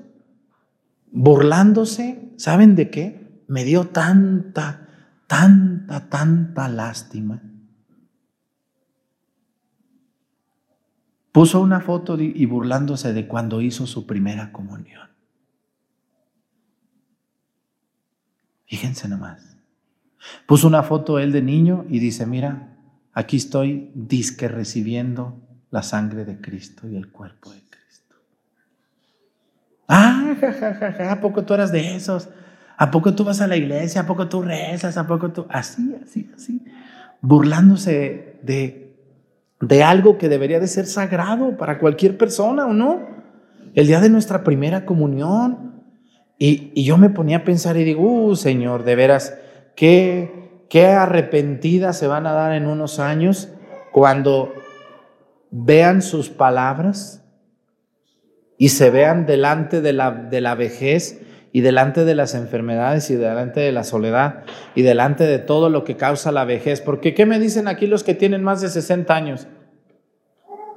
burlándose, 1.09 2.33
¿saben 2.35 2.75
de 2.75 2.89
qué? 2.89 3.45
Me 3.47 3.63
dio 3.63 3.87
tanta, 3.87 4.89
tanta, 5.25 6.09
tanta 6.09 6.67
lástima. 6.67 7.41
Puso 11.31 11.61
una 11.61 11.79
foto 11.79 12.19
y 12.19 12.45
burlándose 12.45 13.13
de 13.13 13.25
cuando 13.25 13.61
hizo 13.61 13.87
su 13.87 14.05
primera 14.05 14.51
comunión. 14.51 15.07
Fíjense 18.65 19.07
nomás. 19.07 19.55
Puso 20.45 20.67
una 20.67 20.83
foto 20.83 21.19
él 21.19 21.31
de 21.31 21.41
niño 21.41 21.85
y 21.87 21.99
dice, 21.99 22.25
mira, 22.25 22.77
aquí 23.13 23.37
estoy 23.37 23.91
disque 23.95 24.49
recibiendo 24.49 25.41
la 25.71 25.83
sangre 25.83 26.25
de 26.25 26.41
Cristo 26.41 26.89
y 26.89 26.97
el 26.97 27.09
cuerpo 27.13 27.51
de 27.51 27.66
Ah, 29.87 30.35
ja, 30.39 31.11
¿a 31.11 31.21
poco 31.21 31.43
tú 31.45 31.53
eras 31.53 31.71
de 31.71 31.95
esos? 31.95 32.29
¿A 32.77 32.91
poco 32.91 33.15
tú 33.15 33.23
vas 33.23 33.41
a 33.41 33.47
la 33.47 33.55
iglesia? 33.55 34.01
¿A 34.01 34.05
poco 34.05 34.27
tú 34.27 34.41
rezas? 34.41 34.97
¿A 34.97 35.07
poco 35.07 35.31
tú? 35.31 35.45
Así, 35.49 35.95
así, 36.03 36.29
así. 36.35 36.63
Burlándose 37.21 38.39
de, 38.43 38.95
de 39.61 39.83
algo 39.83 40.17
que 40.17 40.29
debería 40.29 40.59
de 40.59 40.67
ser 40.67 40.85
sagrado 40.85 41.57
para 41.57 41.79
cualquier 41.79 42.17
persona, 42.17 42.65
¿o 42.65 42.73
no? 42.73 42.99
El 43.73 43.87
día 43.87 43.99
de 43.99 44.09
nuestra 44.09 44.43
primera 44.43 44.85
comunión. 44.85 45.83
Y, 46.37 46.71
y 46.75 46.83
yo 46.83 46.97
me 46.97 47.09
ponía 47.09 47.37
a 47.37 47.43
pensar 47.43 47.77
y 47.77 47.83
digo, 47.83 48.03
uh, 48.03 48.35
Señor, 48.35 48.83
de 48.83 48.95
veras, 48.95 49.35
qué, 49.75 50.65
qué 50.69 50.87
arrepentidas 50.87 51.97
se 51.97 52.07
van 52.07 52.27
a 52.27 52.33
dar 52.33 52.51
en 52.53 52.67
unos 52.67 52.99
años 52.99 53.49
cuando 53.91 54.53
vean 55.49 56.03
sus 56.03 56.29
palabras 56.29 57.26
y 58.57 58.69
se 58.69 58.89
vean 58.89 59.25
delante 59.25 59.81
de 59.81 59.93
la, 59.93 60.11
de 60.11 60.41
la 60.41 60.55
vejez 60.55 61.21
y 61.51 61.61
delante 61.61 62.05
de 62.05 62.15
las 62.15 62.35
enfermedades 62.35 63.09
y 63.09 63.15
delante 63.15 63.59
de 63.59 63.71
la 63.71 63.83
soledad 63.83 64.43
y 64.75 64.81
delante 64.81 65.25
de 65.25 65.39
todo 65.39 65.69
lo 65.69 65.83
que 65.83 65.95
causa 65.95 66.31
la 66.31 66.45
vejez. 66.45 66.81
Porque 66.81 67.13
¿qué 67.13 67.25
me 67.25 67.39
dicen 67.39 67.67
aquí 67.67 67.87
los 67.87 68.03
que 68.03 68.15
tienen 68.15 68.43
más 68.43 68.61
de 68.61 68.69
60 68.69 69.15
años? 69.15 69.47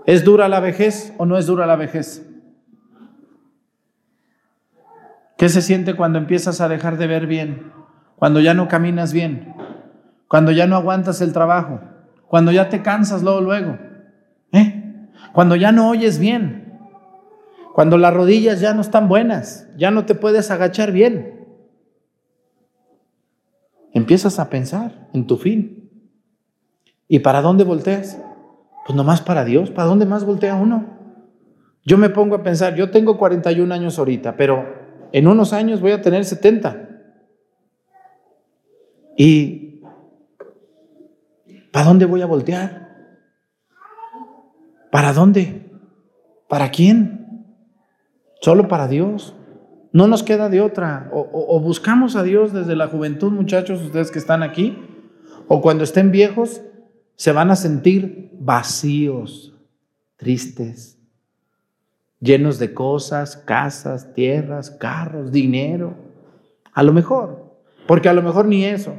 ¿Es 0.07 0.25
dura 0.25 0.49
la 0.49 0.61
vejez 0.61 1.13
o 1.19 1.27
no 1.27 1.39
es 1.39 1.47
dura 1.47 1.67
la 1.67 1.77
vejez? 1.77 2.27
¿Qué 5.37 5.49
se 5.49 5.63
siente 5.63 5.95
cuando 5.95 6.19
empiezas 6.19 6.61
a 6.61 6.69
dejar 6.69 6.99
de 6.99 7.07
ver 7.07 7.27
bien? 7.27 7.73
Cuando 8.17 8.41
ya 8.41 8.53
no 8.53 8.69
caminas 8.69 9.15
bien, 9.15 9.55
cuando 10.29 10.53
ya 10.53 10.67
no 10.67 10.77
aguantas 10.77 11.23
el 11.23 11.33
trabajo, 11.33 11.81
cuando 12.29 12.53
ya 12.53 12.69
te 12.69 12.83
cansas 12.83 13.23
luego, 13.23 13.41
luego, 13.41 13.79
¿eh? 14.53 15.09
cuando 15.33 15.57
ya 15.57 15.73
no 15.73 15.89
oyes 15.89 16.19
bien, 16.19 16.70
cuando 17.75 17.99
las 17.99 18.13
rodillas 18.13 18.61
ya 18.61 18.75
no 18.75 18.81
están 18.81 19.09
buenas, 19.09 19.69
ya 19.77 19.91
no 19.91 20.05
te 20.05 20.15
puedes 20.15 20.51
agachar 20.51 20.93
bien. 20.93 21.47
Empiezas 23.93 24.39
a 24.39 24.51
pensar 24.51 25.09
en 25.13 25.27
tu 25.27 25.37
fin. 25.37 25.91
¿Y 27.09 27.21
para 27.21 27.43
dónde 27.43 27.65
volteas? 27.65 28.21
Pues 28.87 28.97
nomás 28.97 29.21
para 29.21 29.45
Dios. 29.45 29.71
¿Para 29.71 29.89
dónde 29.89 30.07
más 30.07 30.25
voltea 30.25 30.55
uno? 30.55 30.99
Yo 31.85 31.97
me 31.99 32.11
pongo 32.11 32.37
a 32.37 32.43
pensar, 32.43 32.75
yo 32.75 32.91
tengo 32.91 33.19
41 33.19 33.73
años 33.73 33.99
ahorita, 33.99 34.37
pero 34.37 34.65
en 35.13 35.27
unos 35.27 35.53
años 35.53 35.81
voy 35.81 35.93
a 35.93 36.03
tener 36.03 36.25
70. 36.25 36.89
¿Y 39.17 39.83
para 41.73 41.87
dónde 41.87 42.05
voy 42.05 42.23
a 42.23 42.27
voltear? 42.27 42.91
¿Para 44.91 45.13
dónde? 45.13 45.71
¿Para 46.49 46.71
quién? 46.71 47.20
Solo 48.41 48.69
para 48.69 48.89
Dios. 48.89 49.35
No 49.93 50.07
nos 50.07 50.23
queda 50.23 50.49
de 50.49 50.61
otra. 50.61 51.11
O, 51.13 51.29
o, 51.33 51.61
buscamos 51.61 52.17
a 52.17 52.23
Dios 52.23 52.53
desde 52.53 52.77
la 52.77 52.89
juventud, 52.89 53.33
muchachos, 53.33 53.83
ustedes 53.83 54.11
que 54.11 54.19
están 54.19 54.43
aquí, 54.43 54.79
o 55.49 55.61
cuando 55.61 55.85
estén 55.85 56.11
viejos, 56.11 56.63
se 57.17 57.33
van 57.33 57.51
a 57.51 57.57
sentir 57.57 58.31
vacíos, 58.39 59.55
tristes, 60.17 60.99
llenos 62.21 62.59
de 62.59 62.73
cosas, 62.73 63.37
casas, 63.37 64.15
tierras, 64.15 64.71
carros, 64.71 65.33
dinero. 65.33 65.95
A 66.73 66.83
lo 66.83 66.93
mejor, 66.93 67.57
porque 67.87 68.09
a 68.09 68.13
lo 68.13 68.23
mejor 68.23 68.47
ni 68.47 68.65
eso. 68.65 68.95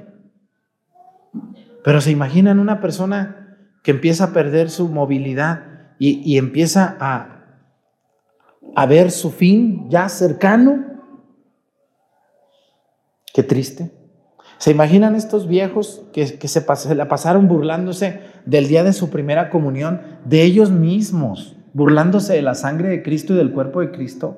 Pero 1.84 2.02
se 2.02 2.12
imaginan 2.12 2.60
una 2.60 2.82
persona 2.82 3.58
que 3.82 3.92
empieza 3.92 4.26
a 4.26 4.34
perder 4.34 4.70
su 4.70 4.90
movilidad 4.90 5.96
y, 5.98 6.22
y 6.30 6.38
empieza 6.38 6.98
a, 7.00 7.41
a 8.76 8.86
ver 8.86 9.12
su 9.12 9.32
fin 9.32 9.90
ya 9.90 10.10
cercano. 10.10 10.86
Qué 13.34 13.44
triste. 13.44 13.92
¿Se 14.58 14.72
imaginan 14.72 15.16
estos 15.16 15.48
viejos 15.48 16.04
que, 16.14 16.38
que 16.38 16.48
se, 16.48 16.96
la 16.96 17.08
pasaron 17.08 17.48
burlándose 17.48 18.20
del 18.46 18.68
día 18.68 18.84
de 18.84 18.94
su 18.94 19.10
primera 19.10 19.50
comunión, 19.50 20.02
de 20.26 20.44
ellos 20.44 20.70
mismos, 20.70 21.56
burlándose 21.74 22.34
de 22.34 22.44
la 22.44 22.54
sangre 22.54 22.90
de 22.90 23.02
Cristo 23.02 23.34
y 23.34 23.38
del 23.38 23.54
cuerpo 23.54 23.82
de 23.82 23.92
Cristo? 23.92 24.38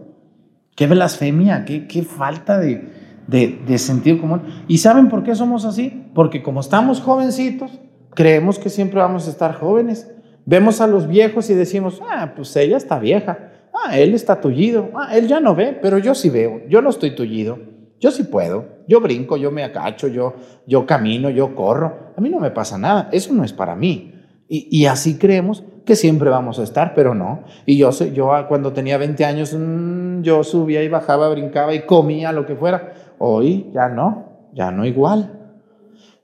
Qué 0.76 0.88
blasfemia, 0.88 1.66
qué, 1.66 1.88
qué 1.88 2.04
falta 2.04 2.58
de, 2.58 2.90
de, 3.28 3.60
de 3.68 3.78
sentido 3.78 4.20
común. 4.22 4.44
¿Y 4.68 4.78
saben 4.78 5.10
por 5.10 5.24
qué 5.24 5.36
somos 5.36 5.66
así? 5.66 6.06
Porque 6.16 6.42
como 6.42 6.62
estamos 6.62 7.02
jovencitos, 7.02 7.80
creemos 8.14 8.60
que 8.60 8.70
siempre 8.70 9.00
vamos 9.00 9.28
a 9.28 9.32
estar 9.32 9.54
jóvenes. 9.56 10.10
Vemos 10.46 10.82
a 10.82 10.88
los 10.88 11.08
viejos 11.08 11.50
y 11.50 11.54
decimos, 11.54 12.02
ah, 12.10 12.34
pues 12.36 12.56
ella 12.56 12.78
está 12.78 13.00
vieja, 13.00 13.53
ah, 13.86 13.98
él 13.98 14.14
está 14.14 14.40
tullido, 14.40 14.90
ah, 14.96 15.16
él 15.16 15.28
ya 15.28 15.40
no 15.40 15.56
ve, 15.56 15.78
pero 15.82 15.98
yo 15.98 16.16
sí 16.16 16.30
veo, 16.30 16.62
yo 16.68 16.82
no 16.82 16.90
estoy 16.90 17.16
tullido, 17.16 17.60
yo 18.00 18.12
sí 18.12 18.24
puedo, 18.24 18.66
yo 18.88 19.00
brinco, 19.00 19.38
yo 19.38 19.52
me 19.52 19.64
acacho, 19.64 20.08
yo, 20.08 20.36
yo 20.68 20.86
camino, 20.86 21.30
yo 21.30 21.56
corro, 21.56 22.12
a 22.18 22.22
mí 22.22 22.30
no 22.30 22.40
me 22.40 22.52
pasa 22.52 22.78
nada, 22.78 23.10
eso 23.12 23.34
no 23.34 23.44
es 23.44 23.54
para 23.54 23.76
mí. 23.76 24.14
Y, 24.50 24.86
así 24.86 25.18
creemos 25.18 25.64
que 25.84 25.96
siempre 25.96 26.30
vamos 26.30 26.60
a 26.60 26.64
estar, 26.64 26.94
pero 26.94 27.16
no. 27.16 27.44
Y 27.66 27.78
yo, 27.78 27.90
yo 27.90 28.30
cuando 28.48 28.72
tenía 28.72 29.00
20 29.00 29.26
años, 29.26 29.56
mmm, 29.58 30.22
yo 30.22 30.44
subía 30.44 30.84
y 30.84 30.90
bajaba, 30.90 31.30
brincaba 31.30 31.74
y 31.74 31.88
comía 31.88 32.32
lo 32.32 32.46
que 32.46 32.56
fuera. 32.56 32.94
Hoy 33.18 33.72
ya 33.74 33.90
no, 33.90 34.50
ya 34.54 34.70
no 34.70 34.86
igual. 34.86 35.40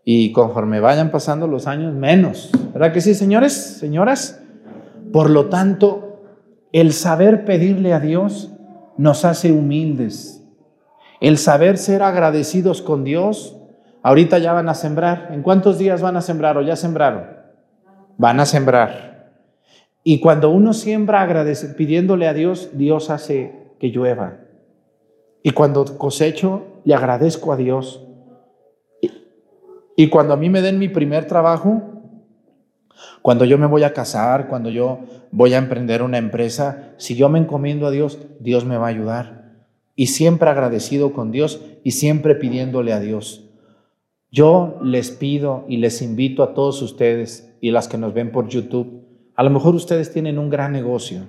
Y 0.03 0.31
conforme 0.31 0.79
vayan 0.79 1.09
pasando 1.09 1.47
los 1.47 1.65
años, 1.65 1.95
menos. 1.95 2.51
¿Verdad 2.73 2.93
que 2.93 3.01
sí, 3.01 3.15
señores, 3.15 3.53
señoras? 3.53 4.43
Por 5.11 5.31
lo 5.31 5.47
tanto, 5.47 6.08
el 6.71 6.93
saber 6.93 7.45
pedirle 7.45 7.93
a 7.93 7.99
Dios 7.99 8.51
nos 8.97 9.25
hace 9.25 9.51
humildes. 9.51 10.45
El 11.21 11.37
saber 11.37 11.77
ser 11.77 12.03
agradecidos 12.03 12.81
con 12.81 13.03
Dios. 13.03 13.57
Ahorita 14.03 14.37
ya 14.37 14.53
van 14.53 14.69
a 14.69 14.73
sembrar. 14.73 15.29
¿En 15.31 15.41
cuántos 15.41 15.77
días 15.77 16.01
van 16.01 16.17
a 16.17 16.21
sembrar 16.21 16.57
o 16.57 16.61
ya 16.61 16.75
sembraron? 16.75 17.25
Van 18.17 18.39
a 18.39 18.45
sembrar. 18.45 19.31
Y 20.03 20.19
cuando 20.19 20.49
uno 20.49 20.73
siembra 20.73 21.21
pidiéndole 21.77 22.27
a 22.27 22.33
Dios, 22.33 22.69
Dios 22.73 23.09
hace 23.09 23.73
que 23.79 23.89
llueva. 23.89 24.37
Y 25.43 25.51
cuando 25.51 25.97
cosecho, 25.97 26.81
le 26.83 26.93
agradezco 26.93 27.51
a 27.53 27.57
Dios. 27.57 28.05
Y 29.95 30.09
cuando 30.09 30.33
a 30.33 30.37
mí 30.37 30.49
me 30.49 30.61
den 30.61 30.79
mi 30.79 30.87
primer 30.87 31.25
trabajo, 31.25 31.98
cuando 33.21 33.45
yo 33.45 33.57
me 33.57 33.67
voy 33.67 33.83
a 33.83 33.93
casar, 33.93 34.47
cuando 34.47 34.69
yo 34.69 34.99
voy 35.31 35.53
a 35.53 35.57
emprender 35.57 36.01
una 36.01 36.17
empresa, 36.17 36.93
si 36.97 37.15
yo 37.15 37.29
me 37.29 37.39
encomiendo 37.39 37.87
a 37.87 37.91
Dios, 37.91 38.19
Dios 38.39 38.65
me 38.65 38.77
va 38.77 38.87
a 38.87 38.89
ayudar. 38.89 39.65
Y 39.95 40.07
siempre 40.07 40.49
agradecido 40.49 41.13
con 41.13 41.31
Dios 41.31 41.61
y 41.83 41.91
siempre 41.91 42.35
pidiéndole 42.35 42.93
a 42.93 42.99
Dios. 42.99 43.45
Yo 44.31 44.79
les 44.83 45.11
pido 45.11 45.65
y 45.67 45.77
les 45.77 46.01
invito 46.01 46.43
a 46.43 46.53
todos 46.53 46.81
ustedes 46.81 47.55
y 47.61 47.71
las 47.71 47.87
que 47.87 47.97
nos 47.97 48.13
ven 48.13 48.31
por 48.31 48.47
YouTube, 48.47 49.03
a 49.35 49.43
lo 49.43 49.49
mejor 49.49 49.75
ustedes 49.75 50.11
tienen 50.11 50.37
un 50.37 50.49
gran 50.49 50.71
negocio. 50.71 51.23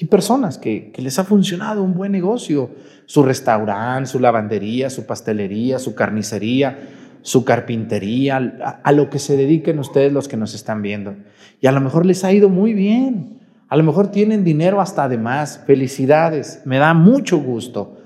Hay 0.00 0.06
personas 0.06 0.56
que, 0.56 0.92
que 0.92 1.02
les 1.02 1.18
ha 1.18 1.24
funcionado 1.24 1.82
un 1.82 1.94
buen 1.94 2.12
negocio, 2.12 2.70
su 3.06 3.22
restaurante, 3.22 4.08
su 4.08 4.20
lavandería, 4.20 4.88
su 4.88 5.04
pastelería, 5.04 5.78
su 5.78 5.94
carnicería, 5.94 6.99
su 7.22 7.44
carpintería, 7.44 8.36
a, 8.82 8.92
lo 8.92 9.10
que 9.10 9.18
se 9.18 9.36
dediquen 9.36 9.78
ustedes 9.78 10.12
los 10.12 10.28
que 10.28 10.36
nos 10.36 10.54
están 10.54 10.82
viendo. 10.82 11.16
Y 11.60 11.66
a 11.66 11.72
lo 11.72 11.80
mejor 11.80 12.06
les 12.06 12.24
ha 12.24 12.32
ido 12.32 12.48
muy 12.48 12.74
bien. 12.74 13.40
A 13.68 13.76
lo 13.76 13.84
mejor 13.84 14.10
tienen 14.10 14.44
dinero 14.44 14.80
hasta 14.80 15.08
de 15.08 15.18
más. 15.18 15.62
Felicidades, 15.66 16.62
me 16.64 16.78
da 16.78 16.94
mucho 16.94 17.38
gusto. 17.38 17.98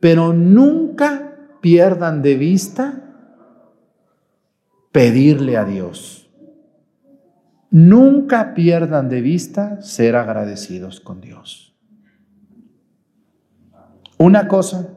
Pero 0.00 0.32
nunca 0.32 1.36
pierdan 1.60 2.22
de 2.22 2.36
vista 2.36 3.02
pedirle 4.90 5.56
a 5.56 5.64
Dios. 5.64 6.30
Nunca 7.70 8.54
pierdan 8.54 9.08
de 9.08 9.20
vista 9.20 9.80
ser 9.80 10.16
agradecidos 10.16 11.00
con 11.00 11.20
Dios. 11.20 11.74
Una 14.18 14.46
cosa 14.46 14.88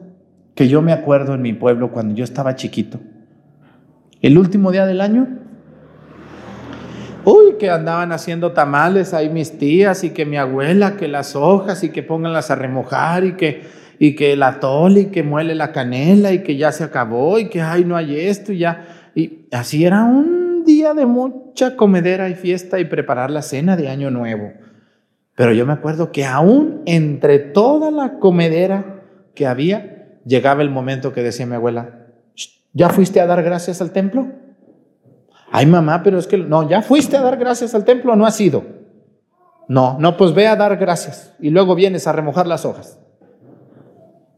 que 0.54 0.68
yo 0.68 0.82
me 0.82 0.92
acuerdo 0.92 1.34
en 1.34 1.42
mi 1.42 1.52
pueblo 1.52 1.90
cuando 1.90 2.14
yo 2.14 2.24
estaba 2.24 2.54
chiquito, 2.54 3.00
el 4.26 4.38
último 4.38 4.72
día 4.72 4.86
del 4.86 5.00
año, 5.00 5.28
uy, 7.24 7.56
que 7.58 7.70
andaban 7.70 8.12
haciendo 8.12 8.52
tamales 8.52 9.14
ahí 9.14 9.28
mis 9.28 9.58
tías 9.58 10.04
y 10.04 10.10
que 10.10 10.24
mi 10.24 10.36
abuela, 10.36 10.96
que 10.96 11.08
las 11.08 11.36
hojas 11.36 11.82
y 11.84 11.90
que 11.90 12.02
pónganlas 12.02 12.50
a 12.50 12.54
remojar 12.54 13.24
y 13.24 13.32
que, 13.32 13.62
y 13.98 14.14
que 14.14 14.32
el 14.32 14.42
atole 14.42 15.00
y 15.00 15.06
que 15.06 15.22
muele 15.22 15.54
la 15.54 15.72
canela 15.72 16.32
y 16.32 16.42
que 16.42 16.56
ya 16.56 16.72
se 16.72 16.84
acabó 16.84 17.38
y 17.38 17.48
que, 17.48 17.60
ay, 17.60 17.84
no 17.84 17.96
hay 17.96 18.18
esto 18.18 18.52
y 18.52 18.58
ya. 18.58 18.86
Y 19.14 19.48
así 19.52 19.84
era 19.84 20.04
un 20.04 20.64
día 20.64 20.94
de 20.94 21.06
mucha 21.06 21.76
comedera 21.76 22.28
y 22.28 22.34
fiesta 22.34 22.78
y 22.78 22.84
preparar 22.84 23.30
la 23.30 23.42
cena 23.42 23.76
de 23.76 23.88
Año 23.88 24.10
Nuevo. 24.10 24.52
Pero 25.34 25.52
yo 25.52 25.66
me 25.66 25.72
acuerdo 25.72 26.12
que 26.12 26.24
aún 26.24 26.82
entre 26.86 27.38
toda 27.38 27.90
la 27.90 28.18
comedera 28.18 29.02
que 29.34 29.46
había, 29.46 30.20
llegaba 30.24 30.62
el 30.62 30.70
momento 30.70 31.12
que 31.12 31.22
decía 31.22 31.46
mi 31.46 31.54
abuela, 31.54 32.05
¿Ya 32.76 32.90
fuiste 32.90 33.22
a 33.22 33.26
dar 33.26 33.42
gracias 33.42 33.80
al 33.80 33.90
templo? 33.90 34.26
Ay, 35.50 35.64
mamá, 35.64 36.02
pero 36.02 36.18
es 36.18 36.26
que 36.26 36.36
no, 36.36 36.68
¿ya 36.68 36.82
fuiste 36.82 37.16
a 37.16 37.22
dar 37.22 37.38
gracias 37.38 37.74
al 37.74 37.86
templo 37.86 38.12
o 38.12 38.16
no 38.16 38.26
has 38.26 38.38
ido? 38.38 38.64
No, 39.66 39.96
no, 39.98 40.18
pues 40.18 40.34
ve 40.34 40.46
a 40.46 40.56
dar 40.56 40.76
gracias 40.76 41.34
y 41.40 41.48
luego 41.48 41.74
vienes 41.74 42.06
a 42.06 42.12
remojar 42.12 42.46
las 42.46 42.66
hojas. 42.66 43.00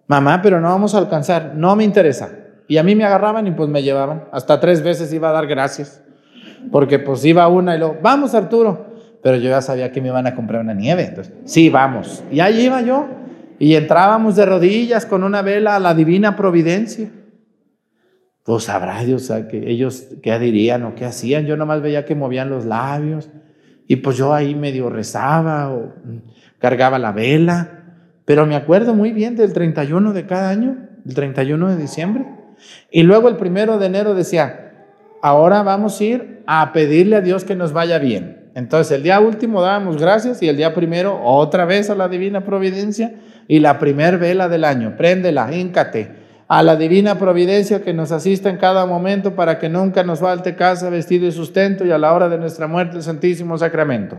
Mamá, 0.07 0.41
pero 0.41 0.61
no 0.61 0.69
vamos 0.69 0.95
a 0.95 0.99
alcanzar, 0.99 1.55
no 1.57 1.75
me 1.75 1.83
interesa. 1.83 2.31
Y 2.69 2.77
a 2.77 2.85
mí 2.85 2.95
me 2.95 3.05
agarraban 3.05 3.49
y 3.49 3.51
pues 3.51 3.69
me 3.69 3.83
llevaban. 3.83 4.27
Hasta 4.31 4.61
tres 4.61 4.85
veces 4.85 5.13
iba 5.13 5.31
a 5.31 5.33
dar 5.33 5.49
gracias. 5.49 6.05
Porque 6.71 7.01
pues 7.01 7.25
iba 7.25 7.49
una 7.49 7.75
y 7.75 7.81
luego, 7.81 7.97
vamos 8.01 8.37
Arturo. 8.37 8.87
Pero 9.21 9.37
yo 9.39 9.51
ya 9.51 9.63
sabía 9.63 9.91
que 9.91 10.01
me 10.01 10.09
iban 10.09 10.29
a 10.29 10.37
comprar 10.37 10.61
una 10.61 10.75
nieve. 10.75 11.07
Entonces, 11.07 11.35
sí, 11.45 11.71
vamos. 11.71 12.23
Y 12.31 12.39
ahí 12.39 12.67
iba 12.67 12.83
yo. 12.83 13.05
Y 13.59 13.75
entrábamos 13.75 14.37
de 14.37 14.47
rodillas 14.47 15.07
con 15.07 15.25
una 15.25 15.43
vela 15.43 15.75
a 15.75 15.81
la 15.81 15.93
divina 15.93 16.37
providencia. 16.37 17.11
Pues 18.49 18.65
sabrá 18.65 19.05
Dios 19.05 19.31
que 19.51 19.71
ellos 19.71 20.07
qué 20.23 20.39
dirían 20.39 20.83
o 20.85 20.95
qué 20.95 21.05
hacían. 21.05 21.45
Yo 21.45 21.59
nomás 21.59 21.83
veía 21.83 22.07
que 22.07 22.15
movían 22.15 22.49
los 22.49 22.65
labios 22.65 23.29
y 23.87 23.97
pues 23.97 24.17
yo 24.17 24.33
ahí 24.33 24.55
medio 24.55 24.89
rezaba 24.89 25.71
o 25.71 25.93
cargaba 26.59 26.99
la 26.99 27.13
vela. 27.13 27.83
Pero 28.25 28.47
me 28.47 28.57
acuerdo 28.57 28.95
muy 28.95 29.13
bien 29.13 29.37
del 29.37 29.53
31 29.53 30.15
de 30.15 30.25
cada 30.25 30.49
año, 30.49 30.79
el 31.07 31.13
31 31.13 31.69
de 31.69 31.77
diciembre. 31.77 32.25
Y 32.91 33.03
luego 33.03 33.29
el 33.29 33.37
primero 33.37 33.79
de 33.79 33.85
enero 33.85 34.15
decía, 34.15 34.87
ahora 35.21 35.63
vamos 35.63 36.01
a 36.01 36.05
ir 36.05 36.43
a 36.47 36.73
pedirle 36.73 37.17
a 37.17 37.21
Dios 37.21 37.45
que 37.45 37.55
nos 37.55 37.75
vaya 37.75 37.99
bien. 37.99 38.51
Entonces 38.55 38.97
el 38.97 39.03
día 39.03 39.21
último 39.21 39.61
dábamos 39.61 39.99
gracias 39.99 40.43
y 40.43 40.49
el 40.49 40.57
día 40.57 40.73
primero 40.73 41.23
otra 41.23 41.67
vez 41.67 41.91
a 41.91 41.95
la 41.95 42.09
divina 42.09 42.47
providencia 42.47 43.13
y 43.47 43.59
la 43.59 43.79
primer 43.79 44.17
vela 44.17 44.49
del 44.49 44.65
año, 44.65 44.97
préndela, 44.97 45.55
híncate 45.55 46.18
a 46.49 46.63
la 46.63 46.77
divina 46.77 47.19
providencia 47.19 47.83
que 47.83 47.93
nos 47.93 48.11
asista 48.11 48.49
en 48.49 48.57
cada 48.57 48.87
momento 48.87 49.37
para 49.37 49.59
que 49.59 49.69
nunca 49.69 50.03
nos 50.03 50.21
falte 50.21 50.57
casa, 50.57 50.89
vestido 50.89 51.27
y 51.27 51.33
sustento 51.33 51.85
y 51.85 51.91
a 51.91 51.99
la 51.99 52.13
hora 52.15 52.29
de 52.29 52.39
nuestra 52.39 52.67
muerte 52.67 52.97
el 52.97 53.03
Santísimo 53.03 53.59
Sacramento. 53.59 54.19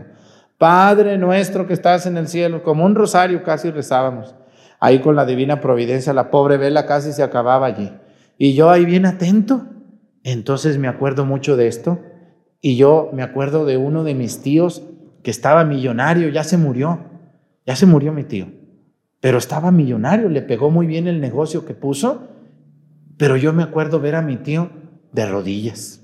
Padre 0.56 1.18
nuestro 1.18 1.66
que 1.66 1.72
estás 1.72 2.06
en 2.06 2.16
el 2.16 2.28
cielo, 2.28 2.62
como 2.62 2.84
un 2.84 2.94
rosario 2.94 3.42
casi 3.42 3.70
rezábamos. 3.70 4.34
Ahí 4.78 5.00
con 5.00 5.16
la 5.16 5.26
divina 5.26 5.60
providencia, 5.60 6.12
la 6.12 6.30
pobre 6.30 6.56
vela 6.56 6.86
casi 6.86 7.12
se 7.12 7.22
acababa 7.22 7.66
allí. 7.66 7.92
Y 8.38 8.54
yo 8.54 8.70
ahí 8.70 8.84
bien 8.84 9.06
atento. 9.06 9.66
Entonces 10.22 10.78
me 10.78 10.88
acuerdo 10.88 11.24
mucho 11.24 11.56
de 11.56 11.66
esto. 11.66 11.98
Y 12.60 12.76
yo 12.76 13.10
me 13.12 13.22
acuerdo 13.22 13.64
de 13.64 13.76
uno 13.76 14.04
de 14.04 14.14
mis 14.14 14.42
tíos 14.42 14.82
que 15.22 15.30
estaba 15.30 15.64
millonario, 15.64 16.28
ya 16.28 16.44
se 16.44 16.56
murió, 16.56 17.00
ya 17.66 17.76
se 17.76 17.86
murió 17.86 18.12
mi 18.12 18.24
tío, 18.24 18.48
pero 19.20 19.38
estaba 19.38 19.70
millonario, 19.70 20.28
le 20.28 20.42
pegó 20.42 20.70
muy 20.70 20.86
bien 20.86 21.06
el 21.06 21.20
negocio 21.20 21.66
que 21.66 21.74
puso, 21.74 22.28
pero 23.18 23.36
yo 23.36 23.52
me 23.52 23.62
acuerdo 23.62 24.00
ver 24.00 24.14
a 24.14 24.22
mi 24.22 24.36
tío 24.36 24.70
de 25.12 25.26
rodillas. 25.26 26.02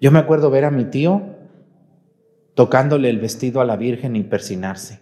Yo 0.00 0.10
me 0.10 0.18
acuerdo 0.18 0.50
ver 0.50 0.64
a 0.64 0.70
mi 0.70 0.86
tío 0.86 1.22
tocándole 2.54 3.10
el 3.10 3.20
vestido 3.20 3.60
a 3.60 3.64
la 3.64 3.76
Virgen 3.76 4.16
y 4.16 4.22
persinarse. 4.22 5.00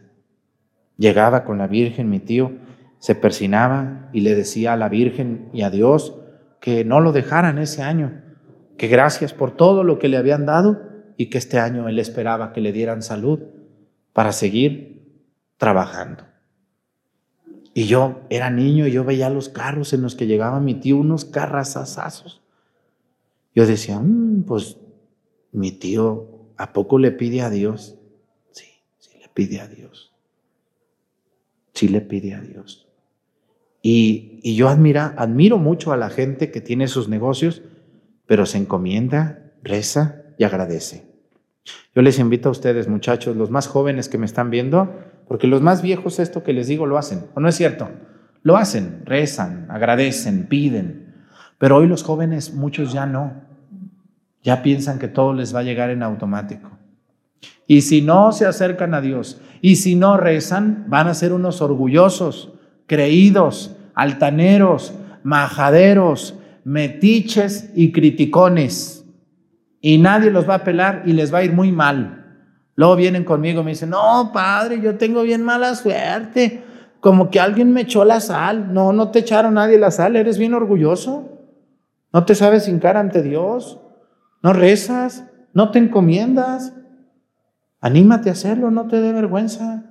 Llegaba 0.96 1.44
con 1.44 1.58
la 1.58 1.68
Virgen, 1.68 2.11
mi 2.11 2.18
tío, 2.18 2.52
se 2.98 3.14
persinaba 3.14 4.11
y 4.12 4.20
le 4.20 4.34
decía 4.34 4.72
a 4.72 4.76
la 4.76 4.88
Virgen 4.88 5.48
y 5.52 5.62
a 5.62 5.70
Dios 5.70 6.16
que 6.61 6.84
no 6.84 7.00
lo 7.00 7.12
dejaran 7.12 7.58
ese 7.58 7.82
año, 7.82 8.22
que 8.76 8.88
gracias 8.88 9.32
por 9.32 9.56
todo 9.56 9.84
lo 9.84 9.98
que 9.98 10.08
le 10.08 10.16
habían 10.16 10.44
dado 10.44 10.82
y 11.16 11.30
que 11.30 11.38
este 11.38 11.58
año 11.58 11.88
él 11.88 11.98
esperaba 11.98 12.52
que 12.52 12.61
le 12.61 12.72
dieran 12.72 13.02
salud 13.02 13.40
para 14.12 14.32
seguir 14.32 14.99
trabajando. 15.61 16.24
Y 17.74 17.84
yo 17.84 18.22
era 18.30 18.48
niño 18.50 18.86
y 18.86 18.92
yo 18.92 19.04
veía 19.04 19.28
los 19.28 19.50
carros 19.50 19.92
en 19.92 20.00
los 20.00 20.14
que 20.16 20.26
llegaba 20.26 20.58
mi 20.58 20.74
tío, 20.74 20.96
unos 20.96 21.26
carrazazazos. 21.26 22.40
Yo 23.54 23.66
decía, 23.66 24.00
"Mm, 24.00 24.44
pues 24.44 24.78
mi 25.52 25.70
tío, 25.70 26.48
¿a 26.56 26.72
poco 26.72 26.98
le 26.98 27.12
pide 27.12 27.42
a 27.42 27.50
Dios? 27.50 27.98
Sí, 28.52 28.68
sí 28.98 29.11
le 29.20 29.28
pide 29.28 29.61
a 29.61 29.68
Dios. 29.68 30.14
Sí 31.74 31.88
le 31.88 32.00
pide 32.00 32.34
a 32.34 32.40
Dios. 32.40 32.88
Y, 33.82 34.40
y 34.42 34.56
yo 34.56 34.70
admira, 34.70 35.14
admiro 35.18 35.58
mucho 35.58 35.92
a 35.92 35.98
la 35.98 36.08
gente 36.08 36.50
que 36.50 36.62
tiene 36.62 36.88
sus 36.88 37.11
negocios, 37.11 37.61
pero 38.24 38.46
se 38.46 38.56
encomienda, 38.56 39.52
reza 39.62 40.22
y 40.38 40.44
agradece. 40.44 41.04
Yo 41.94 42.00
les 42.00 42.18
invito 42.18 42.48
a 42.48 42.52
ustedes, 42.52 42.88
muchachos, 42.88 43.36
los 43.36 43.50
más 43.50 43.68
jóvenes 43.68 44.08
que 44.08 44.16
me 44.16 44.26
están 44.26 44.48
viendo, 44.48 45.09
porque 45.30 45.46
los 45.46 45.62
más 45.62 45.80
viejos 45.80 46.18
esto 46.18 46.42
que 46.42 46.52
les 46.52 46.66
digo 46.66 46.86
lo 46.86 46.98
hacen, 46.98 47.26
¿o 47.34 47.38
no 47.40 47.46
es 47.46 47.54
cierto? 47.54 47.88
Lo 48.42 48.56
hacen, 48.56 49.02
rezan, 49.04 49.68
agradecen, 49.70 50.48
piden. 50.48 51.14
Pero 51.56 51.76
hoy 51.76 51.86
los 51.86 52.02
jóvenes, 52.02 52.52
muchos 52.52 52.92
ya 52.92 53.06
no. 53.06 53.34
Ya 54.42 54.60
piensan 54.64 54.98
que 54.98 55.06
todo 55.06 55.32
les 55.32 55.54
va 55.54 55.60
a 55.60 55.62
llegar 55.62 55.90
en 55.90 56.02
automático. 56.02 56.68
Y 57.68 57.82
si 57.82 58.02
no 58.02 58.32
se 58.32 58.44
acercan 58.44 58.92
a 58.92 59.00
Dios, 59.00 59.40
y 59.60 59.76
si 59.76 59.94
no 59.94 60.16
rezan, 60.16 60.86
van 60.88 61.06
a 61.06 61.14
ser 61.14 61.32
unos 61.32 61.62
orgullosos, 61.62 62.52
creídos, 62.88 63.76
altaneros, 63.94 64.94
majaderos, 65.22 66.34
metiches 66.64 67.70
y 67.76 67.92
criticones. 67.92 69.06
Y 69.80 69.98
nadie 69.98 70.32
los 70.32 70.48
va 70.50 70.56
a 70.56 70.64
pelar 70.64 71.04
y 71.06 71.12
les 71.12 71.32
va 71.32 71.38
a 71.38 71.44
ir 71.44 71.52
muy 71.52 71.70
mal. 71.70 72.19
Luego 72.80 72.96
vienen 72.96 73.24
conmigo 73.24 73.60
y 73.60 73.64
me 73.64 73.70
dicen, 73.72 73.90
no, 73.90 74.30
padre, 74.32 74.80
yo 74.80 74.96
tengo 74.96 75.20
bien 75.20 75.42
mala 75.42 75.74
suerte. 75.74 76.64
Como 77.00 77.28
que 77.28 77.38
alguien 77.38 77.74
me 77.74 77.82
echó 77.82 78.06
la 78.06 78.20
sal. 78.20 78.72
No, 78.72 78.94
no 78.94 79.10
te 79.10 79.18
echaron 79.18 79.52
nadie 79.52 79.78
la 79.78 79.90
sal, 79.90 80.16
eres 80.16 80.38
bien 80.38 80.54
orgulloso. 80.54 81.28
No 82.10 82.24
te 82.24 82.34
sabes 82.34 82.68
hincar 82.68 82.96
ante 82.96 83.20
Dios. 83.20 83.78
No 84.42 84.54
rezas, 84.54 85.26
no 85.52 85.70
te 85.70 85.78
encomiendas. 85.78 86.72
Anímate 87.82 88.30
a 88.30 88.32
hacerlo, 88.32 88.70
no 88.70 88.86
te 88.86 88.98
dé 88.98 89.12
vergüenza. 89.12 89.84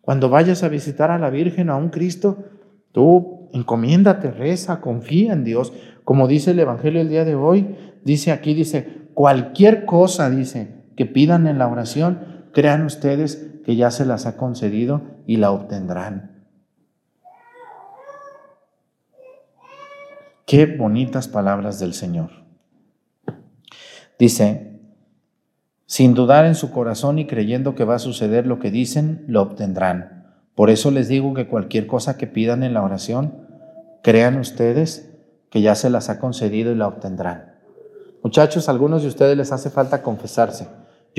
Cuando 0.00 0.28
vayas 0.28 0.62
a 0.62 0.68
visitar 0.68 1.10
a 1.10 1.18
la 1.18 1.30
Virgen 1.30 1.70
o 1.70 1.72
a 1.72 1.76
un 1.76 1.88
Cristo, 1.88 2.44
tú 2.92 3.48
encomiéndate, 3.52 4.30
reza, 4.30 4.80
confía 4.80 5.32
en 5.32 5.42
Dios. 5.42 5.72
Como 6.04 6.28
dice 6.28 6.52
el 6.52 6.60
Evangelio 6.60 7.00
el 7.00 7.08
día 7.08 7.24
de 7.24 7.34
hoy, 7.34 7.74
dice 8.04 8.30
aquí, 8.30 8.54
dice, 8.54 9.08
cualquier 9.12 9.84
cosa, 9.84 10.30
dice, 10.30 10.77
que 10.98 11.06
pidan 11.06 11.46
en 11.46 11.60
la 11.60 11.68
oración, 11.68 12.48
crean 12.52 12.84
ustedes 12.84 13.52
que 13.64 13.76
ya 13.76 13.92
se 13.92 14.04
las 14.04 14.26
ha 14.26 14.36
concedido 14.36 15.02
y 15.28 15.36
la 15.36 15.52
obtendrán. 15.52 16.44
Qué 20.44 20.66
bonitas 20.66 21.28
palabras 21.28 21.78
del 21.78 21.94
Señor. 21.94 22.30
Dice, 24.18 24.80
sin 25.86 26.14
dudar 26.14 26.44
en 26.46 26.56
su 26.56 26.72
corazón 26.72 27.20
y 27.20 27.28
creyendo 27.28 27.76
que 27.76 27.84
va 27.84 27.94
a 27.94 28.00
suceder 28.00 28.48
lo 28.48 28.58
que 28.58 28.72
dicen, 28.72 29.24
lo 29.28 29.42
obtendrán. 29.42 30.42
Por 30.56 30.68
eso 30.68 30.90
les 30.90 31.06
digo 31.06 31.32
que 31.32 31.46
cualquier 31.46 31.86
cosa 31.86 32.18
que 32.18 32.26
pidan 32.26 32.64
en 32.64 32.74
la 32.74 32.82
oración, 32.82 33.46
crean 34.02 34.36
ustedes 34.36 35.16
que 35.48 35.62
ya 35.62 35.76
se 35.76 35.90
las 35.90 36.10
ha 36.10 36.18
concedido 36.18 36.72
y 36.72 36.74
la 36.74 36.88
obtendrán. 36.88 37.54
Muchachos, 38.24 38.68
a 38.68 38.72
algunos 38.72 39.02
de 39.02 39.08
ustedes 39.08 39.36
les 39.36 39.52
hace 39.52 39.70
falta 39.70 40.02
confesarse. 40.02 40.66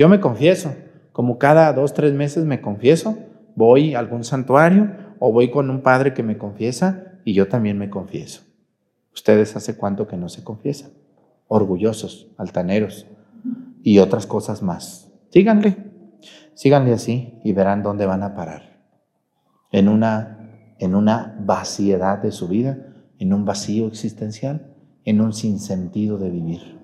Yo 0.00 0.08
me 0.08 0.18
confieso, 0.18 0.74
como 1.12 1.36
cada 1.36 1.70
dos, 1.74 1.92
tres 1.92 2.14
meses 2.14 2.46
me 2.46 2.62
confieso, 2.62 3.18
voy 3.54 3.94
a 3.94 3.98
algún 3.98 4.24
santuario 4.24 4.92
o 5.18 5.30
voy 5.30 5.50
con 5.50 5.68
un 5.68 5.82
padre 5.82 6.14
que 6.14 6.22
me 6.22 6.38
confiesa 6.38 7.20
y 7.22 7.34
yo 7.34 7.48
también 7.48 7.76
me 7.76 7.90
confieso. 7.90 8.40
¿Ustedes 9.12 9.54
hace 9.56 9.76
cuánto 9.76 10.08
que 10.08 10.16
no 10.16 10.30
se 10.30 10.42
confiesan? 10.42 10.92
Orgullosos, 11.48 12.28
altaneros 12.38 13.08
y 13.82 13.98
otras 13.98 14.26
cosas 14.26 14.62
más. 14.62 15.12
Síganle, 15.28 15.76
síganle 16.54 16.94
así 16.94 17.38
y 17.44 17.52
verán 17.52 17.82
dónde 17.82 18.06
van 18.06 18.22
a 18.22 18.34
parar. 18.34 18.80
En 19.70 19.86
una, 19.86 20.74
en 20.78 20.94
una 20.94 21.36
vaciedad 21.40 22.22
de 22.22 22.32
su 22.32 22.48
vida, 22.48 22.78
en 23.18 23.34
un 23.34 23.44
vacío 23.44 23.86
existencial, 23.86 24.72
en 25.04 25.20
un 25.20 25.34
sinsentido 25.34 26.16
de 26.16 26.30
vivir. 26.30 26.78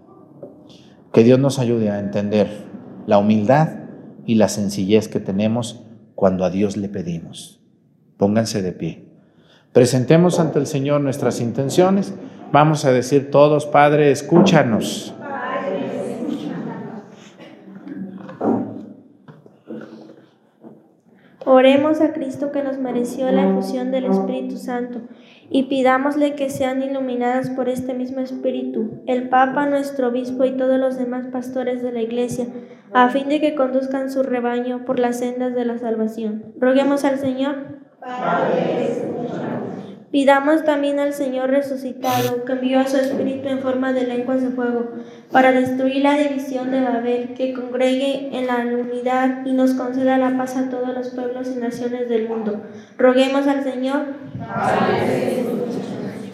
Que 1.14 1.24
Dios 1.24 1.40
nos 1.40 1.58
ayude 1.58 1.88
a 1.90 1.98
entender 1.98 2.76
la 3.06 3.18
humildad 3.18 3.68
y 4.26 4.34
la 4.34 4.48
sencillez 4.48 5.08
que 5.08 5.20
tenemos 5.20 5.82
cuando 6.14 6.44
a 6.44 6.50
Dios 6.50 6.76
le 6.76 6.88
pedimos. 6.88 7.60
Pónganse 8.16 8.62
de 8.62 8.72
pie. 8.72 9.08
Presentemos 9.72 10.40
ante 10.40 10.58
el 10.58 10.66
Señor 10.66 11.00
nuestras 11.02 11.40
intenciones. 11.40 12.14
Vamos 12.50 12.84
a 12.84 12.92
decir 12.92 13.30
todos, 13.30 13.66
Padre, 13.66 14.10
escúchanos. 14.10 15.14
Oremos 21.48 22.00
a 22.00 22.12
Cristo 22.12 22.50
que 22.50 22.64
nos 22.64 22.78
mereció 22.78 23.30
la 23.30 23.48
efusión 23.48 23.92
del 23.92 24.06
Espíritu 24.06 24.56
Santo 24.56 25.02
y 25.48 25.64
pidámosle 25.64 26.34
que 26.34 26.50
sean 26.50 26.82
iluminadas 26.82 27.50
por 27.50 27.68
este 27.68 27.94
mismo 27.94 28.18
Espíritu 28.18 29.02
el 29.06 29.28
Papa, 29.28 29.66
nuestro 29.66 30.08
obispo 30.08 30.44
y 30.44 30.56
todos 30.56 30.80
los 30.80 30.98
demás 30.98 31.28
pastores 31.28 31.82
de 31.84 31.92
la 31.92 32.02
Iglesia, 32.02 32.46
a 32.92 33.08
fin 33.08 33.28
de 33.28 33.40
que 33.40 33.54
conduzcan 33.54 34.10
su 34.10 34.22
rebaño 34.22 34.84
por 34.84 34.98
las 34.98 35.18
sendas 35.18 35.54
de 35.54 35.64
la 35.64 35.78
salvación. 35.78 36.54
Roguemos 36.58 37.04
al 37.04 37.18
Señor. 37.18 37.56
Pidamos 40.10 40.64
también 40.64 40.98
al 40.98 41.12
Señor 41.12 41.50
resucitado, 41.50 42.44
que 42.44 42.52
envió 42.52 42.80
a 42.80 42.86
su 42.86 42.96
Espíritu 42.96 43.48
en 43.48 43.58
forma 43.58 43.92
de 43.92 44.06
lenguas 44.06 44.40
de 44.40 44.48
fuego, 44.48 44.92
para 45.30 45.52
destruir 45.52 46.02
la 46.02 46.14
división 46.14 46.70
de 46.70 46.80
Babel, 46.80 47.34
que 47.34 47.52
congregue 47.52 48.30
en 48.32 48.46
la 48.46 48.58
unidad 48.58 49.44
y 49.44 49.52
nos 49.52 49.74
conceda 49.74 50.16
la 50.16 50.36
paz 50.38 50.56
a 50.56 50.70
todos 50.70 50.94
los 50.94 51.10
pueblos 51.10 51.52
y 51.54 51.58
naciones 51.58 52.08
del 52.08 52.28
mundo. 52.28 52.62
Roguemos 52.96 53.46
al 53.46 53.62
Señor. 53.62 54.06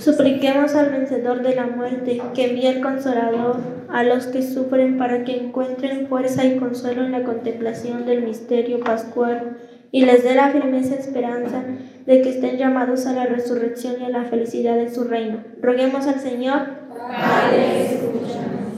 Supliquemos 0.03 0.75
al 0.75 0.91
vencedor 0.91 1.43
de 1.43 1.55
la 1.55 1.69
muerte, 1.69 2.21
que 2.35 2.51
envíe 2.51 2.67
el 2.67 2.81
consolador 2.81 3.59
a 3.89 4.03
los 4.03 4.27
que 4.27 4.43
sufren 4.43 4.99
para 4.99 5.23
que 5.23 5.37
encuentren 5.37 6.09
fuerza 6.09 6.45
y 6.45 6.57
consuelo 6.57 7.05
en 7.05 7.13
la 7.13 7.23
contemplación 7.23 8.05
del 8.05 8.25
misterio 8.25 8.81
pascual 8.81 9.59
y 9.93 10.05
les 10.05 10.25
dé 10.25 10.35
la 10.35 10.51
firmeza 10.51 10.97
esperanza 10.97 11.63
de 12.05 12.21
que 12.21 12.31
estén 12.31 12.57
llamados 12.59 13.07
a 13.07 13.13
la 13.13 13.27
resurrección 13.27 14.01
y 14.01 14.05
a 14.05 14.09
la 14.09 14.25
felicidad 14.25 14.75
de 14.75 14.93
su 14.93 15.05
reino. 15.05 15.45
Roguemos 15.61 16.09
al 16.09 16.19
Señor. 16.19 16.63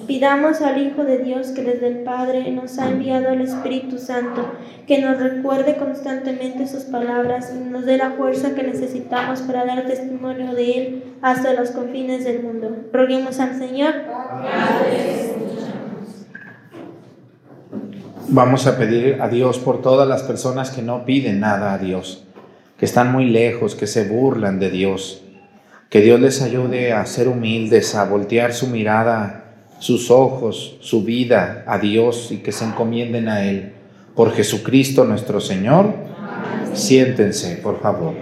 Pidamos 0.07 0.61
al 0.61 0.87
Hijo 0.87 1.05
de 1.05 1.19
Dios 1.19 1.49
que 1.49 1.63
desde 1.63 1.87
el 1.89 1.99
Padre 1.99 2.51
nos 2.51 2.79
ha 2.79 2.91
enviado 2.91 3.29
el 3.29 3.41
Espíritu 3.41 3.99
Santo, 3.99 4.53
que 4.87 5.01
nos 5.01 5.19
recuerde 5.19 5.77
constantemente 5.77 6.67
sus 6.67 6.85
palabras 6.85 7.53
y 7.55 7.71
nos 7.71 7.87
dé 7.87 7.97
la 7.97 8.11
fuerza 8.11 8.55
que 8.55 8.63
necesitamos 8.63 9.41
para 9.41 9.65
dar 9.65 9.87
testimonio 9.87 10.55
de 10.55 10.73
Él 10.73 11.05
hasta 11.23 11.55
los 11.55 11.71
confines 11.71 12.25
del 12.25 12.43
mundo. 12.43 12.77
Roguemos 12.93 13.41
al 13.41 13.59
Señor. 13.59 13.95
Vamos 18.29 18.67
a 18.67 18.77
pedir 18.77 19.23
a 19.23 19.29
Dios 19.29 19.59
por 19.59 19.81
todas 19.81 20.07
las 20.07 20.23
personas 20.23 20.71
que 20.71 20.83
no 20.83 21.05
piden 21.07 21.41
nada 21.41 21.73
a 21.73 21.79
Dios, 21.79 22.25
que 22.79 22.85
están 22.85 23.11
muy 23.11 23.27
lejos, 23.27 23.75
que 23.75 23.87
se 23.87 24.09
burlan 24.09 24.59
de 24.59 24.71
Dios. 24.71 25.23
Que 25.89 26.01
Dios 26.01 26.21
les 26.21 26.43
ayude 26.43 26.93
a 26.93 27.07
ser 27.07 27.29
humildes, 27.29 27.95
a 27.95 28.05
voltear 28.05 28.53
su 28.53 28.67
mirada, 28.67 29.44
sus 29.85 30.11
ojos, 30.11 30.77
su 30.81 31.05
vida 31.05 31.63
a 31.67 31.77
Dios 31.77 32.33
y 32.33 32.39
que 32.39 32.53
se 32.53 32.65
encomienden 32.65 33.29
a 33.29 33.45
Él. 33.45 33.73
Por 34.17 34.33
Jesucristo 34.33 35.05
nuestro 35.05 35.43
Señor, 35.43 35.93
siéntense, 36.73 37.57
por 37.57 37.83
favor. 37.83 38.15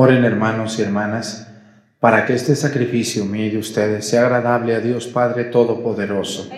Oren 0.00 0.24
hermanos 0.24 0.78
y 0.78 0.82
hermanas 0.82 1.48
para 1.98 2.24
que 2.24 2.32
este 2.32 2.54
sacrificio 2.54 3.24
mío 3.24 3.50
de 3.50 3.58
ustedes 3.58 4.08
sea 4.08 4.26
agradable 4.26 4.76
a 4.76 4.78
Dios 4.78 5.08
Padre 5.08 5.46
Todopoderoso. 5.46 6.48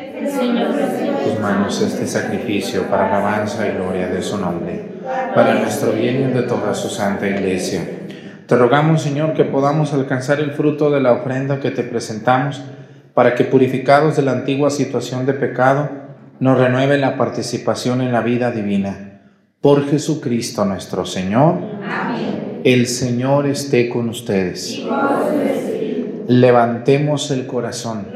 Tus 1.25 1.41
manos 1.41 1.81
este 1.81 2.07
sacrificio 2.07 2.83
para 2.91 3.07
alabanza 3.07 3.67
y 3.67 3.73
gloria 3.77 4.09
de 4.09 4.21
su 4.21 4.37
nombre, 4.37 4.85
para 5.35 5.55
nuestro 5.55 5.93
bien 5.93 6.29
y 6.29 6.33
de 6.35 6.43
toda 6.43 6.75
su 6.75 6.91
santa 6.91 7.27
iglesia. 7.27 7.81
Te 8.47 8.57
rogamos, 8.57 9.01
Señor, 9.01 9.33
que 9.33 9.47
podamos 9.47 9.95
alcanzar 9.95 10.39
el 10.41 10.51
fruto 10.51 10.91
de 10.91 11.01
la 11.01 11.13
ofrenda 11.13 11.61
que 11.61 11.71
te 11.71 11.83
presentamos, 11.83 12.61
para 13.15 13.35
que 13.35 13.45
purificados 13.45 14.17
de 14.17 14.23
la 14.23 14.33
antigua 14.33 14.69
situación 14.69 15.25
de 15.25 15.33
pecado, 15.33 15.89
nos 16.41 16.59
renueve 16.59 16.99
la 16.99 17.17
participación 17.17 18.03
en 18.03 18.13
la 18.13 18.21
vida 18.21 18.51
divina. 18.51 19.23
Por 19.63 19.89
Jesucristo 19.89 20.67
nuestro 20.67 21.07
Señor. 21.07 21.57
Amén. 21.89 22.40
El 22.65 22.89
Señor 22.89 23.47
esté 23.47 23.89
con 23.89 24.11
ustedes. 24.11 24.83
Levantemos 26.29 27.31
el 27.31 27.47
corazón. 27.47 28.07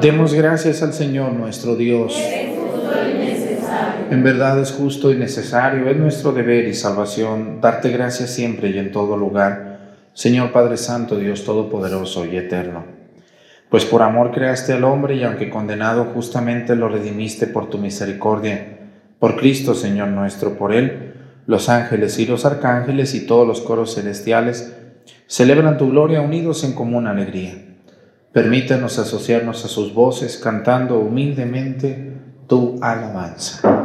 Demos 0.00 0.32
gracias 0.32 0.82
al 0.82 0.94
Señor 0.94 1.32
nuestro 1.32 1.76
Dios. 1.76 2.18
En 4.10 4.22
verdad 4.22 4.58
es 4.58 4.72
justo 4.72 5.12
y 5.12 5.16
necesario, 5.16 5.88
es 5.88 5.96
nuestro 5.98 6.32
deber 6.32 6.66
y 6.66 6.72
salvación 6.72 7.60
darte 7.60 7.90
gracias 7.90 8.30
siempre 8.30 8.70
y 8.70 8.78
en 8.78 8.90
todo 8.90 9.16
lugar, 9.18 9.96
Señor 10.14 10.50
Padre 10.50 10.78
Santo, 10.78 11.18
Dios 11.18 11.44
Todopoderoso 11.44 12.24
y 12.24 12.38
Eterno. 12.38 12.84
Pues 13.68 13.84
por 13.84 14.00
amor 14.02 14.30
creaste 14.32 14.72
al 14.72 14.84
hombre 14.84 15.16
y 15.16 15.24
aunque 15.24 15.50
condenado 15.50 16.06
justamente 16.06 16.74
lo 16.74 16.88
redimiste 16.88 17.46
por 17.46 17.68
tu 17.68 17.76
misericordia, 17.76 18.78
por 19.18 19.36
Cristo 19.36 19.74
Señor 19.74 20.08
nuestro, 20.08 20.56
por 20.56 20.72
Él 20.72 21.11
los 21.46 21.68
ángeles 21.68 22.18
y 22.18 22.26
los 22.26 22.44
arcángeles 22.44 23.14
y 23.14 23.26
todos 23.26 23.46
los 23.46 23.60
coros 23.60 23.94
celestiales 23.94 24.74
celebran 25.26 25.78
tu 25.78 25.90
gloria 25.90 26.20
unidos 26.20 26.64
en 26.64 26.72
común 26.72 27.06
alegría. 27.06 27.54
Permítanos 28.32 28.98
asociarnos 28.98 29.64
a 29.64 29.68
sus 29.68 29.92
voces 29.92 30.38
cantando 30.38 30.98
humildemente 30.98 32.12
tu 32.46 32.78
alabanza. 32.80 33.84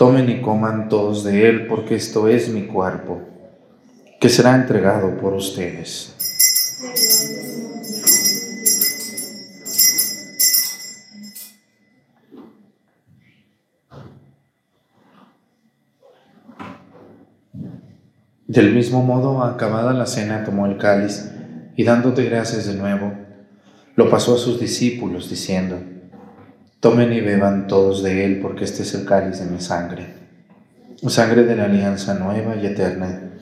Tomen 0.00 0.30
y 0.30 0.40
coman 0.40 0.88
todos 0.88 1.24
de 1.24 1.46
él, 1.50 1.66
porque 1.66 1.94
esto 1.94 2.26
es 2.26 2.48
mi 2.48 2.62
cuerpo, 2.62 3.20
que 4.18 4.30
será 4.30 4.54
entregado 4.54 5.18
por 5.18 5.34
ustedes. 5.34 6.16
Del 18.46 18.72
mismo 18.72 19.02
modo, 19.02 19.44
acabada 19.44 19.92
la 19.92 20.06
cena, 20.06 20.44
tomó 20.44 20.64
el 20.64 20.78
cáliz 20.78 21.30
y 21.76 21.84
dándote 21.84 22.24
gracias 22.24 22.64
de 22.64 22.72
nuevo, 22.72 23.12
lo 23.96 24.08
pasó 24.08 24.36
a 24.36 24.38
sus 24.38 24.58
discípulos, 24.58 25.28
diciendo, 25.28 25.76
Tomen 26.80 27.12
y 27.12 27.20
beban 27.20 27.66
todos 27.66 28.02
de 28.02 28.24
él, 28.24 28.40
porque 28.40 28.64
este 28.64 28.84
es 28.84 28.94
el 28.94 29.04
cáliz 29.04 29.38
de 29.38 29.44
mi 29.44 29.60
sangre, 29.60 30.14
sangre 31.08 31.44
de 31.44 31.54
la 31.54 31.64
alianza 31.64 32.14
nueva 32.14 32.56
y 32.56 32.64
eterna, 32.64 33.32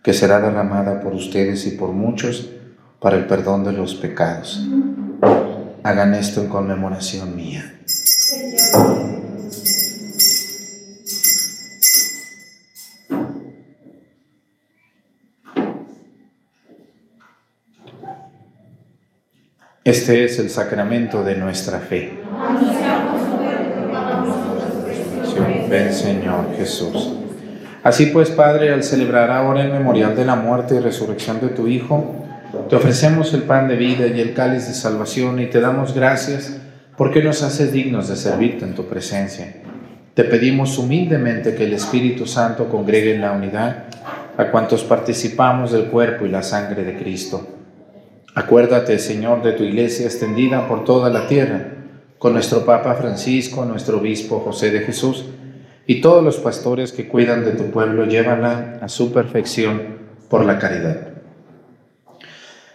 que 0.00 0.12
será 0.12 0.40
derramada 0.40 1.00
por 1.00 1.12
ustedes 1.12 1.66
y 1.66 1.72
por 1.72 1.90
muchos 1.90 2.50
para 3.00 3.16
el 3.16 3.26
perdón 3.26 3.64
de 3.64 3.72
los 3.72 3.96
pecados. 3.96 4.64
Hagan 5.82 6.14
esto 6.14 6.40
en 6.40 6.48
conmemoración 6.48 7.34
mía. 7.34 7.80
Este 19.82 20.24
es 20.24 20.38
el 20.38 20.48
sacramento 20.48 21.24
de 21.24 21.36
nuestra 21.36 21.80
fe. 21.80 22.22
Señor 25.92 26.56
Jesús. 26.56 27.14
Así 27.82 28.06
pues, 28.06 28.30
Padre, 28.30 28.72
al 28.72 28.82
celebrar 28.82 29.30
ahora 29.30 29.64
el 29.64 29.72
memorial 29.72 30.16
de 30.16 30.24
la 30.24 30.36
muerte 30.36 30.76
y 30.76 30.78
resurrección 30.78 31.40
de 31.40 31.48
tu 31.48 31.66
Hijo, 31.66 32.24
te 32.68 32.76
ofrecemos 32.76 33.34
el 33.34 33.42
pan 33.42 33.68
de 33.68 33.76
vida 33.76 34.06
y 34.06 34.20
el 34.20 34.32
cáliz 34.32 34.68
de 34.68 34.74
salvación 34.74 35.40
y 35.40 35.46
te 35.46 35.60
damos 35.60 35.94
gracias 35.94 36.56
porque 36.96 37.22
nos 37.22 37.42
haces 37.42 37.72
dignos 37.72 38.08
de 38.08 38.16
servirte 38.16 38.64
en 38.64 38.74
tu 38.74 38.86
presencia. 38.86 39.52
Te 40.14 40.24
pedimos 40.24 40.78
humildemente 40.78 41.54
que 41.56 41.64
el 41.64 41.72
Espíritu 41.72 42.26
Santo 42.26 42.68
congregue 42.68 43.16
en 43.16 43.20
la 43.20 43.32
unidad 43.32 43.84
a 44.38 44.50
cuantos 44.50 44.84
participamos 44.84 45.72
del 45.72 45.86
cuerpo 45.86 46.24
y 46.24 46.30
la 46.30 46.42
sangre 46.42 46.84
de 46.84 46.96
Cristo. 46.96 47.46
Acuérdate, 48.34 48.98
Señor, 48.98 49.42
de 49.42 49.52
tu 49.52 49.64
iglesia 49.64 50.06
extendida 50.06 50.68
por 50.68 50.84
toda 50.84 51.10
la 51.10 51.26
tierra 51.26 51.66
con 52.18 52.32
nuestro 52.32 52.64
Papa 52.64 52.94
Francisco, 52.94 53.64
nuestro 53.64 53.98
Obispo 53.98 54.40
José 54.40 54.70
de 54.70 54.80
Jesús 54.80 55.26
y 55.86 56.00
todos 56.00 56.24
los 56.24 56.36
pastores 56.38 56.92
que 56.92 57.08
cuidan 57.08 57.44
de 57.44 57.52
tu 57.52 57.70
pueblo, 57.70 58.06
llévala 58.06 58.78
a 58.80 58.88
su 58.88 59.12
perfección 59.12 59.82
por 60.28 60.44
la 60.44 60.58
caridad. 60.58 61.08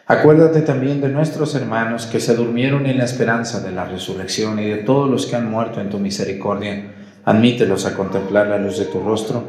Acuérdate 0.06 0.62
también 0.62 1.02
de 1.02 1.10
nuestros 1.10 1.54
hermanos 1.54 2.08
que 2.08 2.20
se 2.20 2.36
durmieron 2.36 2.88
en 2.88 2.98
la 2.98 3.06
esperanza 3.06 3.60
de 3.62 3.72
la 3.72 3.86
resurrección 3.86 4.58
y 4.60 4.66
de 4.66 4.78
todos 4.78 5.10
los 5.10 5.28
que 5.28 5.36
han 5.36 5.50
muerto 5.50 5.82
en 5.82 5.90
tu 5.90 6.00
misericordia. 6.00 6.96
Admítelos 7.26 7.86
a 7.86 7.96
contemplar 7.96 8.48
la 8.48 8.58
luz 8.58 8.80
de 8.80 8.86
tu 8.86 9.02
rostro 9.02 9.44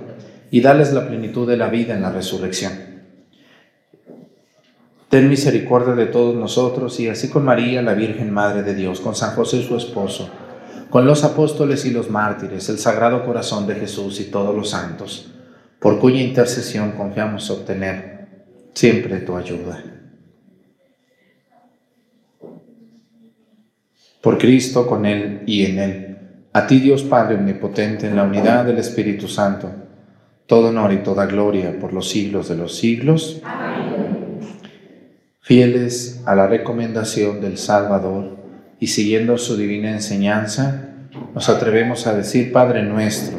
y 0.51 0.61
dales 0.61 0.93
la 0.93 1.07
plenitud 1.07 1.49
de 1.49 1.57
la 1.57 1.69
vida 1.69 1.95
en 1.95 2.03
la 2.03 2.13
resurrección. 2.13 2.73
Ten 5.09 5.29
misericordia 5.29 5.95
de 5.95 6.07
todos 6.07 6.37
nosotros 6.37 7.01
y 7.01 7.09
así 7.09 7.31
con 7.31 7.45
María, 7.45 7.81
la 7.81 7.95
Virgen 7.95 8.31
Madre 8.31 8.63
de 8.63 8.75
Dios, 8.75 9.01
con 9.01 9.15
San 9.15 9.35
José 9.35 9.63
su 9.63 9.77
esposo, 9.77 10.31
con 10.91 11.07
los 11.07 11.24
apóstoles 11.24 11.86
y 11.86 11.91
los 11.91 12.11
mártires, 12.11 12.68
el 12.68 12.78
Sagrado 12.78 13.24
Corazón 13.24 13.66
de 13.66 13.76
Jesús 13.76 14.20
y 14.20 14.24
todos 14.24 14.55
los 14.55 14.70
santos, 14.70 15.32
por 15.80 15.99
cuya 15.99 16.20
intercesión 16.20 16.93
confiamos 16.93 17.49
obtener 17.51 18.28
siempre 18.74 19.20
tu 19.20 19.36
ayuda. 19.36 19.82
Por 24.20 24.36
Cristo, 24.36 24.86
con 24.86 25.07
Él 25.07 25.43
y 25.47 25.64
en 25.64 25.78
Él, 25.78 26.18
a 26.53 26.66
ti 26.66 26.80
Dios 26.80 27.05
Padre 27.05 27.36
Omnipotente, 27.36 28.07
en 28.07 28.16
la 28.16 28.24
unidad 28.24 28.66
del 28.66 28.78
Espíritu 28.78 29.28
Santo, 29.28 29.70
todo 30.47 30.68
honor 30.68 30.93
y 30.93 30.99
toda 30.99 31.24
gloria 31.24 31.78
por 31.78 31.95
los 31.95 32.11
siglos 32.11 32.49
de 32.49 32.57
los 32.57 32.76
siglos. 32.76 33.41
Amén 33.45 33.70
fieles 35.51 36.22
a 36.26 36.36
la 36.36 36.47
recomendación 36.47 37.41
del 37.41 37.59
Salvador 37.59 38.36
y 38.81 38.87
siguiendo 38.89 39.39
su 39.39 39.57
divina 39.57 39.91
enseñanza, 39.91 40.87
nos 41.35 41.49
atrevemos 41.49 42.07
a 42.07 42.14
decir, 42.14 42.51
Padre 42.51 42.83
nuestro, 42.83 43.39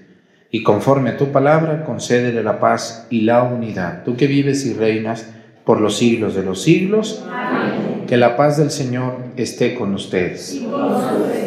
y 0.51 0.63
conforme 0.63 1.11
a 1.11 1.17
tu 1.17 1.31
palabra, 1.31 1.85
concédele 1.85 2.43
la 2.43 2.59
paz 2.59 3.07
y 3.09 3.21
la 3.21 3.43
unidad. 3.43 4.03
Tú 4.03 4.17
que 4.17 4.27
vives 4.27 4.65
y 4.65 4.73
reinas 4.73 5.27
por 5.63 5.79
los 5.79 5.97
siglos 5.97 6.35
de 6.35 6.43
los 6.43 6.61
siglos, 6.61 7.23
que 8.07 8.17
la 8.17 8.35
paz 8.35 8.57
del 8.57 8.71
Señor 8.71 9.17
esté 9.37 9.75
con 9.75 9.93
ustedes. 9.93 10.61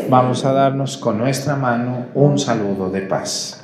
Vamos 0.09 0.47
a 0.47 0.53
darnos 0.53 0.97
con 0.97 1.19
nuestra 1.19 1.57
mano 1.57 2.07
un 2.15 2.39
saludo 2.39 2.91
de 2.91 3.03
paz. 3.03 3.64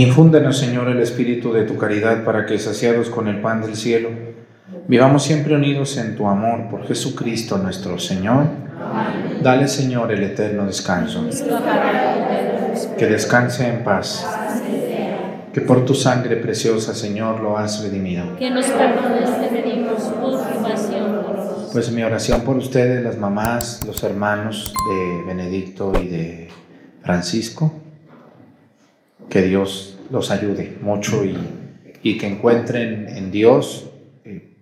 Infúndenos, 0.00 0.56
Señor, 0.56 0.88
el 0.88 1.00
espíritu 1.00 1.52
de 1.52 1.64
tu 1.64 1.76
caridad 1.76 2.24
para 2.24 2.46
que, 2.46 2.58
saciados 2.58 3.10
con 3.10 3.28
el 3.28 3.42
pan 3.42 3.60
del 3.60 3.76
cielo, 3.76 4.08
vivamos 4.88 5.22
siempre 5.22 5.54
unidos 5.54 5.98
en 5.98 6.16
tu 6.16 6.26
amor 6.26 6.70
por 6.70 6.86
Jesucristo 6.88 7.58
nuestro 7.58 7.98
Señor. 7.98 8.46
Dale, 9.42 9.68
Señor, 9.68 10.10
el 10.10 10.22
eterno 10.22 10.64
descanso. 10.64 11.22
Que 12.96 13.06
descanse 13.08 13.68
en 13.68 13.84
paz. 13.84 14.26
Que 15.52 15.60
por 15.60 15.84
tu 15.84 15.94
sangre 15.94 16.36
preciosa, 16.36 16.94
Señor, 16.94 17.40
lo 17.40 17.58
has 17.58 17.82
redimido. 17.82 18.36
Que 18.36 18.50
nos 18.50 18.64
perdones, 18.68 19.38
te 19.38 19.48
pedimos, 19.48 19.98
tu 19.98 20.62
pasión 20.62 21.26
Pues 21.74 21.92
mi 21.92 22.02
oración 22.02 22.40
por 22.40 22.56
ustedes, 22.56 23.04
las 23.04 23.18
mamás, 23.18 23.80
los 23.86 24.02
hermanos 24.02 24.72
de 24.88 25.24
Benedicto 25.26 25.92
y 26.00 26.08
de 26.08 26.48
Francisco, 27.02 27.70
que 29.30 29.42
Dios 29.42 29.96
los 30.10 30.30
ayude 30.30 30.76
mucho 30.82 31.24
y, 31.24 31.36
y 32.02 32.18
que 32.18 32.26
encuentren 32.26 33.08
en 33.08 33.30
Dios 33.30 33.86
eh, 34.24 34.56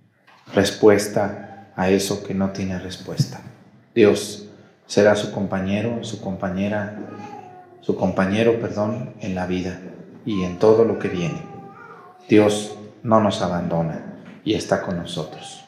respuesta 0.55 1.73
a 1.75 1.91
eso 1.91 2.23
que 2.23 2.35
no 2.35 2.51
tiene 2.51 2.79
respuesta. 2.79 3.41
Dios 3.95 4.49
será 4.87 5.17
su 5.17 5.33
compañero, 5.33 6.05
su 6.05 6.21
compañera, 6.21 6.99
su 7.81 7.97
compañero, 7.97 8.61
perdón, 8.61 9.15
en 9.21 9.35
la 9.35 9.47
vida 9.47 9.81
y 10.27 10.43
en 10.45 10.59
todo 10.59 10.85
lo 10.85 10.99
que 10.99 11.09
viene. 11.09 11.41
Dios 12.29 12.77
no 13.03 13.21
nos 13.21 13.41
abandona 13.43 14.21
y 14.45 14.55
está 14.55 14.83
con 14.83 14.97
nosotros. 14.99 15.65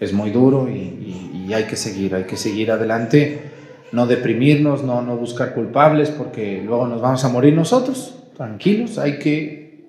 Es 0.00 0.12
muy 0.12 0.30
duro 0.30 0.68
y, 0.68 0.72
y- 0.72 1.44
y 1.48 1.54
hay 1.54 1.64
que 1.64 1.76
seguir, 1.76 2.14
hay 2.14 2.24
que 2.24 2.36
seguir 2.36 2.70
adelante, 2.72 3.51
no 3.92 4.06
deprimirnos, 4.06 4.82
no, 4.82 5.02
no 5.02 5.16
buscar 5.16 5.54
culpables 5.54 6.10
porque 6.10 6.62
luego 6.64 6.86
nos 6.86 7.00
vamos 7.00 7.24
a 7.24 7.28
morir 7.28 7.54
nosotros. 7.54 8.14
Tranquilos, 8.36 8.98
hay 8.98 9.18
que 9.18 9.84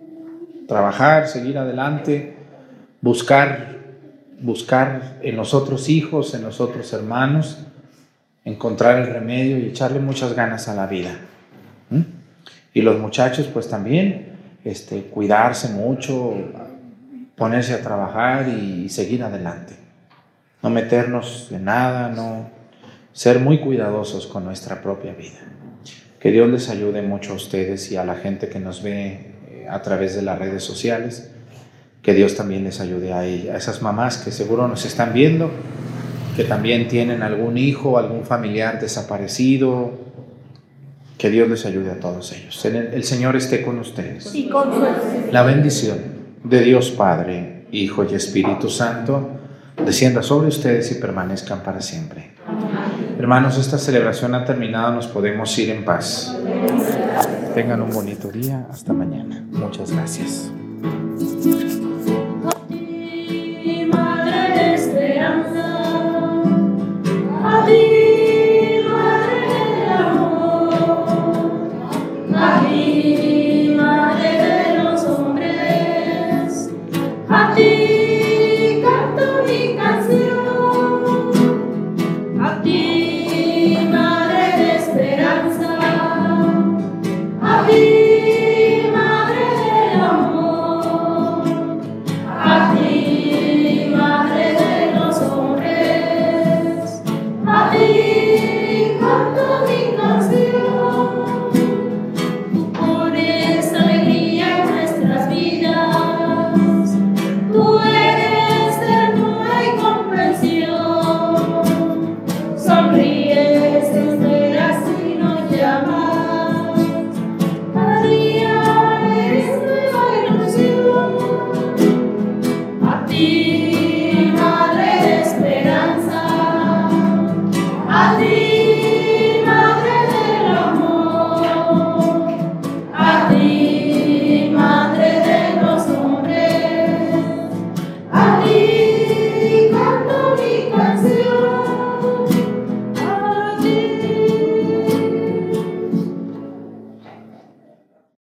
trabajar, 0.68 1.28
seguir 1.28 1.58
adelante, 1.58 2.36
buscar, 3.02 3.78
buscar 4.42 5.20
en 5.22 5.38
los 5.38 5.54
otros 5.54 5.88
hijos, 5.88 6.34
en 6.34 6.44
los 6.44 6.60
otros 6.60 6.92
hermanos, 6.92 7.60
encontrar 8.44 8.98
el 8.98 9.08
remedio 9.08 9.58
y 9.58 9.68
echarle 9.68 10.00
muchas 10.00 10.34
ganas 10.34 10.68
a 10.68 10.76
la 10.76 10.86
vida. 10.86 11.18
Y 12.74 12.82
los 12.82 13.00
muchachos, 13.00 13.48
pues 13.54 13.70
también, 13.70 14.34
este, 14.66 15.04
cuidarse 15.04 15.70
mucho, 15.70 16.34
ponerse 17.36 17.74
a 17.74 17.82
trabajar 17.82 18.50
y 18.50 18.90
seguir 18.90 19.24
adelante. 19.24 19.76
No 20.62 20.70
meternos 20.70 21.50
en 21.52 21.66
nada, 21.66 22.10
no 22.10 22.63
ser 23.14 23.40
muy 23.40 23.60
cuidadosos 23.60 24.28
con 24.28 24.44
nuestra 24.44 24.82
propia 24.82 25.14
vida. 25.14 25.40
Que 26.20 26.32
Dios 26.32 26.50
les 26.50 26.70
ayude 26.70 27.02
mucho 27.02 27.34
a 27.34 27.36
ustedes 27.36 27.92
y 27.92 27.96
a 27.98 28.04
la 28.06 28.16
gente 28.16 28.50
que 28.50 28.60
nos 28.60 28.82
ve 28.84 29.34
eh, 29.50 29.68
a 29.70 29.82
través 29.82 30.16
de 30.16 30.22
las 30.22 30.40
redes 30.40 30.64
sociales. 30.64 31.30
Que 32.02 32.14
Dios 32.14 32.36
también 32.36 32.64
les 32.66 32.80
ayude 32.82 33.14
a, 33.14 33.26
ella- 33.26 33.54
a 33.54 33.58
esas 33.58 33.82
mamás 33.82 34.18
que 34.18 34.32
seguro 34.32 34.68
nos 34.68 34.86
están 34.86 35.14
viendo, 35.14 35.52
que 36.36 36.44
también 36.44 36.88
tienen 36.90 37.24
algún 37.24 37.58
hijo, 37.58 37.98
algún 37.98 38.26
familiar 38.26 38.80
desaparecido. 38.82 39.92
Que 41.18 41.30
Dios 41.30 41.48
les 41.50 41.66
ayude 41.66 41.92
a 41.92 42.00
todos 42.00 42.32
ellos. 42.34 42.66
El, 42.66 43.04
Señor 43.06 43.36
esté 43.38 43.62
con 43.64 43.80
ustedes. 43.80 44.34
Y 44.36 44.50
con. 44.50 44.70
La 45.32 45.44
bendición 45.44 45.98
de 46.44 46.62
Dios 46.62 46.92
Padre, 46.92 47.66
Hijo 47.72 48.04
y 48.10 48.16
Espíritu 48.16 48.70
Santo 48.70 49.30
descienda 49.86 50.22
sobre 50.24 50.48
ustedes 50.50 50.92
y 50.92 50.96
permanezcan 50.96 51.64
para 51.64 51.80
siempre. 51.82 52.33
Hermanos, 53.24 53.58
esta 53.58 53.78
celebración 53.78 54.36
ha 54.36 54.44
terminado, 54.44 54.94
nos 54.94 55.08
podemos 55.08 55.58
ir 55.58 55.70
en 55.70 55.86
paz. 55.86 56.38
Tengan 57.56 57.82
un 57.82 57.90
bonito 57.90 58.30
día, 58.30 58.68
hasta 58.70 58.92
mañana. 58.92 59.42
Muchas 59.50 59.94
gracias. 59.94 60.52